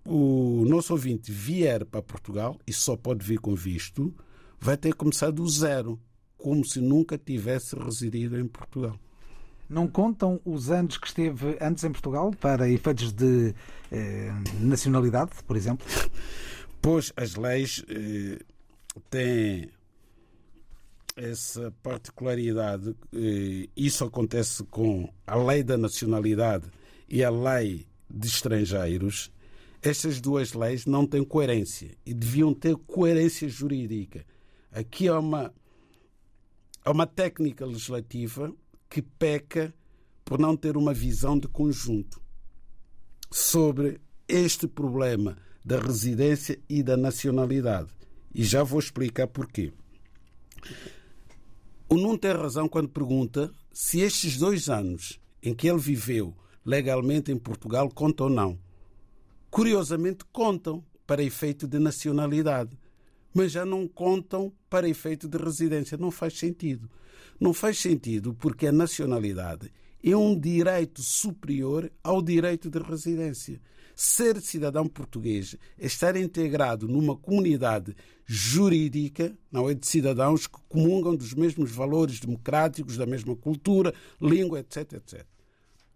o 0.06 0.66
nosso 0.66 0.94
ouvinte 0.94 1.32
vier 1.32 1.86
para 1.86 2.02
Portugal 2.02 2.60
e 2.66 2.74
só 2.74 2.98
pode 2.98 3.26
vir 3.26 3.40
com 3.40 3.56
visto, 3.56 4.14
vai 4.60 4.76
ter 4.76 4.92
que 4.92 4.98
começar 4.98 5.32
do 5.32 5.48
zero, 5.48 6.00
como 6.38 6.66
se 6.66 6.82
nunca 6.82 7.18
tivesse 7.18 7.76
residido 7.76 8.40
em 8.40 8.48
Portugal. 8.48 9.00
Não 9.70 9.88
contam 9.88 10.42
os 10.44 10.72
anos 10.72 10.98
que 10.98 11.06
esteve 11.08 11.56
antes 11.62 11.84
em 11.84 11.92
Portugal 11.92 12.32
para 12.32 12.68
efeitos 12.68 13.14
de 13.14 13.54
eh, 13.92 14.32
nacionalidade, 14.60 15.32
por 15.46 15.56
exemplo? 15.56 15.86
Pois 16.82 17.14
as 17.16 17.36
leis 17.36 17.86
eh, 17.88 18.40
têm 19.10 19.70
essa 21.16 21.72
particularidade. 21.84 22.96
eh, 23.14 23.68
isso 23.76 24.06
acontece 24.06 24.64
com 24.64 25.08
a 25.28 25.36
lei 25.36 25.62
da 25.62 25.78
nacionalidade 25.78 26.66
e 27.08 27.24
a 27.24 27.30
lei 27.30 27.86
de 28.10 28.28
estrangeiros. 28.28 29.32
Estas 29.82 30.20
duas 30.20 30.54
leis 30.54 30.86
não 30.86 31.06
têm 31.06 31.24
coerência 31.24 31.96
e 32.06 32.14
deviam 32.14 32.54
ter 32.54 32.76
coerência 32.76 33.48
jurídica. 33.48 34.26
Aqui 34.72 35.08
há 35.08 35.20
uma, 35.20 35.54
há 36.84 36.92
uma 36.92 37.06
técnica 37.06 37.66
legislativa 37.66 38.54
que 38.90 39.02
peca 39.02 39.74
por 40.26 40.40
não 40.40 40.56
ter 40.56 40.76
uma 40.76 40.94
visão 40.94 41.38
de 41.38 41.48
conjunto 41.48 42.22
sobre 43.32 44.00
este 44.28 44.68
problema 44.68 45.38
da 45.64 45.80
residência 45.80 46.60
e 46.68 46.82
da 46.82 46.98
nacionalidade. 46.98 47.90
E 48.34 48.44
já 48.44 48.64
vou 48.64 48.80
explicar 48.80 49.28
porquê. 49.28 49.74
O 51.88 51.96
Nuno 51.96 52.18
tem 52.18 52.32
razão 52.32 52.68
quando 52.68 52.90
pergunta 52.90 53.52
se 53.72 54.02
estes 54.02 54.38
dois 54.38 54.70
anos 54.70 55.20
em 55.42 55.54
que 55.54 55.68
ele 55.68 55.80
viveu 55.80 56.36
legalmente 56.66 57.32
em 57.32 57.38
Portugal 57.38 57.90
contam 57.90 58.28
ou 58.28 58.32
não. 58.32 58.60
Curiosamente, 59.50 60.24
contam 60.32 60.84
para 61.08 61.24
efeito 61.24 61.68
de 61.68 61.80
nacionalidade, 61.80 62.78
mas 63.34 63.52
já 63.52 63.66
não 63.66 63.88
contam 63.88 64.52
para 64.70 64.90
efeito 64.90 65.28
de 65.28 65.38
residência. 65.38 65.98
Não 65.98 66.12
faz 66.12 66.38
sentido. 66.38 66.90
Não 67.40 67.54
faz 67.54 67.80
sentido 67.80 68.34
porque 68.34 68.68
a 68.68 68.72
nacionalidade 68.72 69.72
é 70.04 70.16
um 70.16 70.38
direito 70.38 71.02
superior 71.02 71.92
ao 72.04 72.22
direito 72.22 72.70
de 72.70 72.80
residência. 72.80 73.62
Ser 73.96 74.40
cidadão 74.40 74.88
português 74.88 75.58
é 75.78 75.86
estar 75.86 76.16
integrado 76.16 76.88
numa 76.88 77.18
comunidade 77.18 77.94
jurídica, 78.26 79.38
não 79.52 79.70
é 79.70 79.74
de 79.74 79.86
cidadãos 79.86 80.48
que 80.48 80.58
comungam 80.70 81.16
dos 81.16 81.34
mesmos 81.34 81.72
valores 81.72 82.20
democráticos, 82.20 82.96
da 82.96 83.06
mesma 83.06 83.36
cultura, 83.36 83.94
língua, 84.22 84.60
etc, 84.62 84.94
etc. 84.94 85.26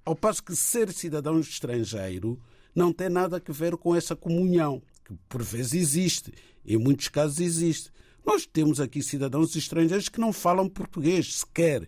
Ao 0.04 0.16
passo 0.16 0.44
que 0.44 0.54
ser 0.54 0.92
cidadão 0.92 1.40
estrangeiro 1.40 2.38
não 2.76 2.92
tem 2.92 3.08
nada 3.08 3.38
a 3.38 3.52
ver 3.54 3.78
com 3.78 3.96
essa 3.96 4.16
comunhão, 4.18 4.82
que 5.04 5.14
por 5.28 5.44
vezes 5.44 5.74
existe, 5.74 6.34
em 6.66 6.78
muitos 6.78 7.08
casos 7.08 7.40
existe. 7.40 7.92
Nós 8.26 8.46
temos 8.46 8.80
aqui 8.80 9.04
cidadãos 9.04 9.56
estrangeiros 9.56 10.10
que 10.10 10.20
não 10.20 10.32
falam 10.32 10.70
português 10.70 11.36
sequer. 11.36 11.88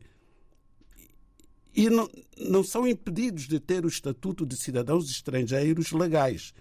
E 1.74 1.90
não, 1.90 2.10
não 2.38 2.64
são 2.64 2.88
impedidos 2.88 3.48
de 3.48 3.60
ter 3.60 3.86
o 3.86 3.90
estatuto 3.90 4.46
de 4.46 4.56
cidadãos 4.56 5.10
estrangeiros 5.10 5.92
legais. 5.92 6.54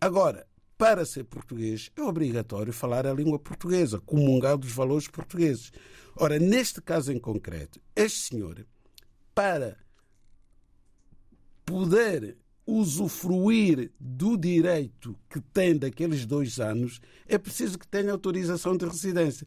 Agora, 0.00 0.46
para 0.76 1.04
ser 1.04 1.24
português, 1.24 1.90
é 1.96 2.02
obrigatório 2.02 2.72
falar 2.72 3.06
a 3.06 3.12
língua 3.12 3.38
portuguesa, 3.38 4.00
comungar 4.00 4.56
dos 4.56 4.70
valores 4.70 5.08
portugueses. 5.08 5.72
Ora, 6.14 6.38
neste 6.38 6.80
caso 6.80 7.12
em 7.12 7.18
concreto, 7.18 7.80
este 7.96 8.30
senhor, 8.30 8.64
para 9.34 9.76
poder 11.64 12.36
usufruir 12.68 13.90
do 13.98 14.36
direito 14.36 15.16
que 15.30 15.40
tem 15.40 15.74
daqueles 15.74 16.26
dois 16.26 16.60
anos, 16.60 17.00
é 17.26 17.38
preciso 17.38 17.78
que 17.78 17.88
tenha 17.88 18.12
autorização 18.12 18.76
de 18.76 18.84
residência. 18.84 19.46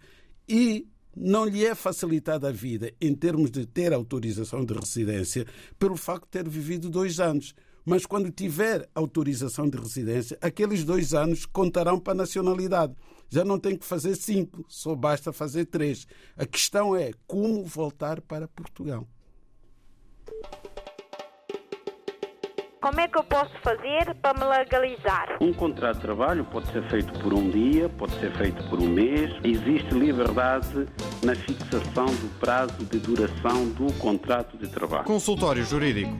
E 0.49 0.87
não 1.15 1.45
lhe 1.45 1.63
é 1.63 1.75
facilitada 1.75 2.49
a 2.49 2.51
vida 2.51 2.91
em 2.99 3.13
termos 3.13 3.51
de 3.51 3.67
ter 3.67 3.93
autorização 3.93 4.65
de 4.65 4.73
residência 4.73 5.45
pelo 5.77 5.95
facto 5.95 6.23
de 6.23 6.31
ter 6.31 6.49
vivido 6.49 6.89
dois 6.89 7.19
anos. 7.19 7.53
Mas 7.85 8.07
quando 8.07 8.31
tiver 8.31 8.89
autorização 8.95 9.69
de 9.69 9.77
residência, 9.77 10.35
aqueles 10.41 10.83
dois 10.83 11.13
anos 11.13 11.45
contarão 11.45 11.99
para 11.99 12.13
a 12.13 12.15
nacionalidade. 12.15 12.95
Já 13.29 13.45
não 13.45 13.59
tem 13.59 13.77
que 13.77 13.85
fazer 13.85 14.15
cinco, 14.15 14.65
só 14.67 14.95
basta 14.95 15.31
fazer 15.31 15.65
três. 15.65 16.07
A 16.35 16.45
questão 16.45 16.95
é 16.95 17.11
como 17.27 17.63
voltar 17.65 18.19
para 18.19 18.47
Portugal. 18.47 19.07
Como 22.81 22.99
é 22.99 23.07
que 23.07 23.15
eu 23.15 23.23
posso 23.23 23.51
fazer 23.61 24.15
para 24.23 24.39
me 24.39 24.43
legalizar? 24.43 25.37
Um 25.39 25.53
contrato 25.53 25.97
de 25.97 26.01
trabalho 26.01 26.43
pode 26.45 26.65
ser 26.71 26.81
feito 26.89 27.13
por 27.19 27.31
um 27.31 27.47
dia, 27.47 27.87
pode 27.89 28.19
ser 28.19 28.35
feito 28.35 28.67
por 28.69 28.79
um 28.79 28.87
mês. 28.87 29.29
Existe 29.43 29.93
liberdade 29.93 30.87
na 31.23 31.35
fixação 31.35 32.07
do 32.07 32.39
prazo 32.39 32.83
de 32.85 32.97
duração 32.97 33.69
do 33.69 33.93
contrato 33.99 34.57
de 34.57 34.67
trabalho. 34.67 35.03
Consultório 35.03 35.63
Jurídico. 35.63 36.11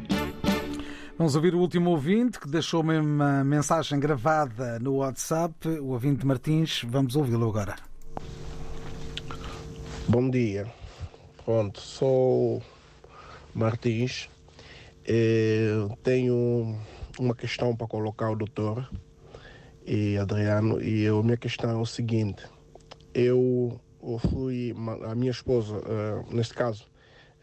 Vamos 1.18 1.36
ouvir 1.36 1.56
o 1.56 1.60
último 1.60 1.90
ouvinte 1.90 2.40
que 2.40 2.48
deixou-me 2.48 2.96
uma 3.00 3.44
mensagem 3.44 4.00
gravada 4.00 4.78
no 4.78 4.98
WhatsApp, 4.98 5.68
o 5.68 5.88
ouvinte 5.88 6.28
Martins. 6.28 6.84
Vamos 6.88 7.16
ouvi-lo 7.16 7.50
agora. 7.50 7.76
Bom 10.08 10.30
dia. 10.30 10.68
Pronto, 11.44 11.82
sou 11.82 12.62
Martins. 13.52 14.30
Eh, 15.14 15.90
tenho 16.04 16.74
uma 17.20 17.36
questão 17.36 17.76
para 17.76 17.86
colocar 17.86 18.28
ao 18.28 18.36
doutor 18.38 18.90
e 19.86 20.16
Adriano. 20.18 20.82
E 20.82 21.06
a 21.06 21.22
minha 21.22 21.36
questão 21.36 21.70
é 21.70 21.76
o 21.76 21.86
seguinte: 21.86 22.46
eu 23.14 23.78
fui, 24.30 24.74
a 25.04 25.14
minha 25.14 25.32
esposa, 25.32 25.82
eh, 25.86 26.34
neste 26.34 26.54
caso, 26.54 26.88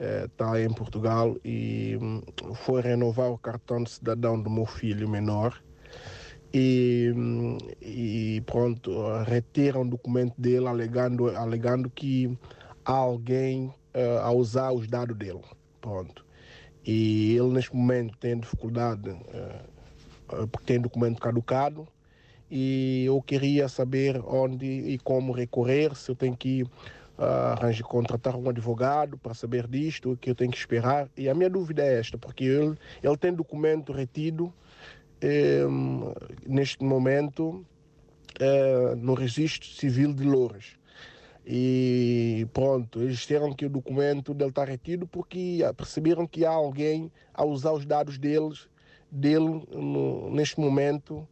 está 0.00 0.58
em 0.62 0.72
Portugal 0.72 1.36
e 1.44 1.98
hum, 2.00 2.22
foi 2.54 2.80
renovar 2.80 3.30
o 3.30 3.36
cartão 3.36 3.82
de 3.82 3.90
cidadão 3.90 4.40
do 4.40 4.48
meu 4.48 4.64
filho 4.64 5.06
menor. 5.06 5.62
E, 6.54 7.12
hum, 7.14 7.58
e 7.82 8.42
pronto, 8.46 8.90
retiram 9.26 9.82
o 9.82 9.90
documento 9.90 10.40
dele 10.40 10.68
alegando, 10.68 11.28
alegando 11.36 11.90
que 11.90 12.34
há 12.82 12.92
alguém 12.92 13.66
uh, 13.94 14.20
a 14.22 14.32
usar 14.32 14.72
os 14.72 14.88
dados 14.88 15.18
dele. 15.18 15.42
Pronto. 15.82 16.27
E 16.90 17.36
ele 17.36 17.50
neste 17.50 17.76
momento 17.76 18.16
tem 18.16 18.40
dificuldade 18.40 19.14
porque 20.50 20.64
tem 20.64 20.80
documento 20.80 21.20
caducado 21.20 21.86
e 22.50 23.04
eu 23.04 23.20
queria 23.20 23.68
saber 23.68 24.18
onde 24.24 24.64
e 24.64 24.98
como 24.98 25.30
recorrer, 25.30 25.94
se 25.94 26.10
eu 26.10 26.16
tenho 26.16 26.34
que 26.34 26.62
uh, 26.62 27.52
arranjar, 27.52 27.86
contratar 27.86 28.34
um 28.34 28.48
advogado 28.48 29.18
para 29.18 29.34
saber 29.34 29.66
disto, 29.66 30.12
o 30.12 30.16
que 30.16 30.30
eu 30.30 30.34
tenho 30.34 30.50
que 30.50 30.56
esperar. 30.56 31.10
E 31.14 31.28
a 31.28 31.34
minha 31.34 31.50
dúvida 31.50 31.82
é 31.82 31.98
esta, 31.98 32.16
porque 32.16 32.44
ele, 32.44 32.74
ele 33.02 33.16
tem 33.18 33.34
documento 33.34 33.92
retido 33.92 34.50
um, 35.68 36.10
neste 36.46 36.82
momento 36.82 37.66
uh, 38.40 38.96
no 38.96 39.12
registro 39.12 39.68
civil 39.68 40.14
de 40.14 40.24
Louras. 40.24 40.77
E 41.50 42.46
pronto, 42.52 43.00
eles 43.00 43.16
disseram 43.16 43.54
que 43.54 43.64
o 43.64 43.70
documento 43.70 44.34
dele 44.34 44.50
está 44.50 44.64
retido 44.64 45.06
porque 45.06 45.60
perceberam 45.76 46.26
que 46.26 46.44
há 46.44 46.50
alguém 46.50 47.10
a 47.32 47.42
usar 47.42 47.72
os 47.72 47.86
dados 47.86 48.18
deles, 48.18 48.68
dele 49.10 49.66
no, 49.72 50.30
neste 50.30 50.60
momento 50.60 51.26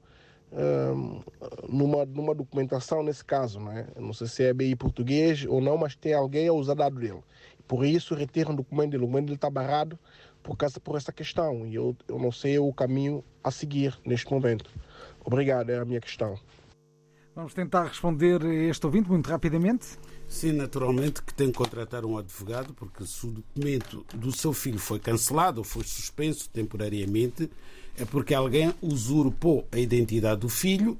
numa, 1.68 2.04
numa 2.06 2.34
documentação 2.34 3.02
nesse 3.02 3.24
caso, 3.24 3.60
não 3.60 3.72
é? 3.72 3.86
Não 3.98 4.12
sei 4.12 4.26
se 4.26 4.44
é 4.44 4.52
BI 4.52 4.74
português 4.76 5.44
ou 5.46 5.60
não, 5.60 5.76
mas 5.76 5.94
tem 5.94 6.14
alguém 6.14 6.48
a 6.48 6.52
usar 6.52 6.74
dado 6.74 6.98
dele. 6.98 7.20
Por 7.66 7.84
isso 7.84 8.14
retiram 8.14 8.52
o 8.52 8.56
documento 8.56 8.92
dele. 8.92 9.04
O 9.04 9.06
documento 9.06 9.26
dele 9.26 9.36
está 9.36 9.50
barrado 9.50 9.98
por, 10.42 10.56
causa, 10.56 10.80
por 10.80 10.96
essa 10.96 11.12
questão. 11.12 11.66
E 11.66 11.74
eu, 11.74 11.96
eu 12.08 12.18
não 12.18 12.30
sei 12.30 12.58
o 12.58 12.72
caminho 12.72 13.24
a 13.42 13.50
seguir 13.50 13.98
neste 14.04 14.30
momento. 14.32 14.70
Obrigado, 15.24 15.70
é 15.70 15.78
a 15.78 15.84
minha 15.84 16.00
questão. 16.00 16.38
Vamos 17.36 17.52
tentar 17.52 17.84
responder 17.84 18.42
este 18.42 18.86
ouvinte 18.86 19.10
muito 19.10 19.28
rapidamente. 19.28 19.86
Sim, 20.26 20.52
naturalmente 20.52 21.22
que 21.22 21.34
tem 21.34 21.48
que 21.48 21.58
contratar 21.58 22.02
um 22.06 22.16
advogado, 22.16 22.72
porque 22.72 23.04
se 23.04 23.26
o 23.26 23.30
documento 23.30 24.06
do 24.14 24.32
seu 24.32 24.54
filho 24.54 24.78
foi 24.78 24.98
cancelado 24.98 25.58
ou 25.58 25.64
foi 25.64 25.84
suspenso 25.84 26.48
temporariamente, 26.48 27.50
é 27.94 28.06
porque 28.06 28.32
alguém 28.32 28.72
usurpou 28.80 29.68
a 29.70 29.78
identidade 29.78 30.40
do 30.40 30.48
filho, 30.48 30.96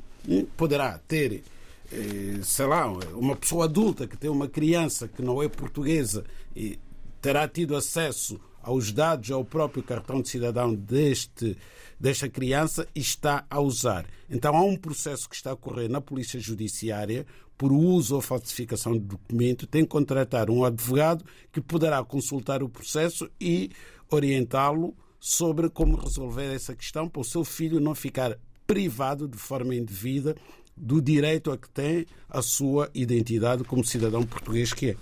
poderá 0.58 0.98
ter, 0.98 1.42
eh, 1.90 2.38
sei 2.42 2.66
lá, 2.66 2.86
uma 3.14 3.34
pessoa 3.34 3.64
adulta 3.64 4.06
que 4.06 4.18
tem 4.18 4.28
uma 4.28 4.46
criança 4.46 5.08
que 5.08 5.22
não 5.22 5.42
é 5.42 5.48
portuguesa 5.48 6.22
e 6.54 6.78
terá 7.22 7.48
tido 7.48 7.74
acesso 7.74 8.38
aos 8.66 8.90
dados 8.90 9.30
ao 9.30 9.44
próprio 9.44 9.80
cartão 9.80 10.20
de 10.20 10.28
cidadão 10.28 10.74
deste, 10.74 11.56
desta 11.98 12.28
criança 12.28 12.86
e 12.94 13.00
está 13.00 13.46
a 13.48 13.60
usar. 13.60 14.04
Então 14.28 14.56
há 14.56 14.62
um 14.62 14.76
processo 14.76 15.28
que 15.28 15.36
está 15.36 15.52
a 15.52 15.56
correr 15.56 15.88
na 15.88 16.00
Polícia 16.00 16.40
Judiciária 16.40 17.24
por 17.56 17.72
uso 17.72 18.16
ou 18.16 18.20
falsificação 18.20 18.92
de 18.94 18.98
documento, 18.98 19.66
tem 19.66 19.82
que 19.82 19.88
contratar 19.88 20.50
um 20.50 20.64
advogado 20.64 21.24
que 21.52 21.60
poderá 21.60 22.04
consultar 22.04 22.62
o 22.62 22.68
processo 22.68 23.30
e 23.40 23.70
orientá-lo 24.10 24.94
sobre 25.18 25.70
como 25.70 25.96
resolver 25.96 26.52
essa 26.52 26.74
questão 26.74 27.08
para 27.08 27.20
o 27.20 27.24
seu 27.24 27.44
filho 27.44 27.80
não 27.80 27.94
ficar 27.94 28.36
privado 28.66 29.26
de 29.28 29.38
forma 29.38 29.74
indevida 29.74 30.36
do 30.76 31.00
direito 31.00 31.50
a 31.50 31.56
que 31.56 31.70
tem 31.70 32.04
a 32.28 32.42
sua 32.42 32.90
identidade 32.92 33.64
como 33.64 33.84
cidadão 33.84 34.24
português 34.24 34.74
que 34.74 34.90
é. 34.90 34.96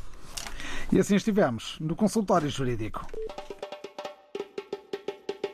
E 0.92 0.98
assim 0.98 1.16
estivemos 1.16 1.76
no 1.80 1.96
consultório 1.96 2.48
jurídico. 2.48 3.04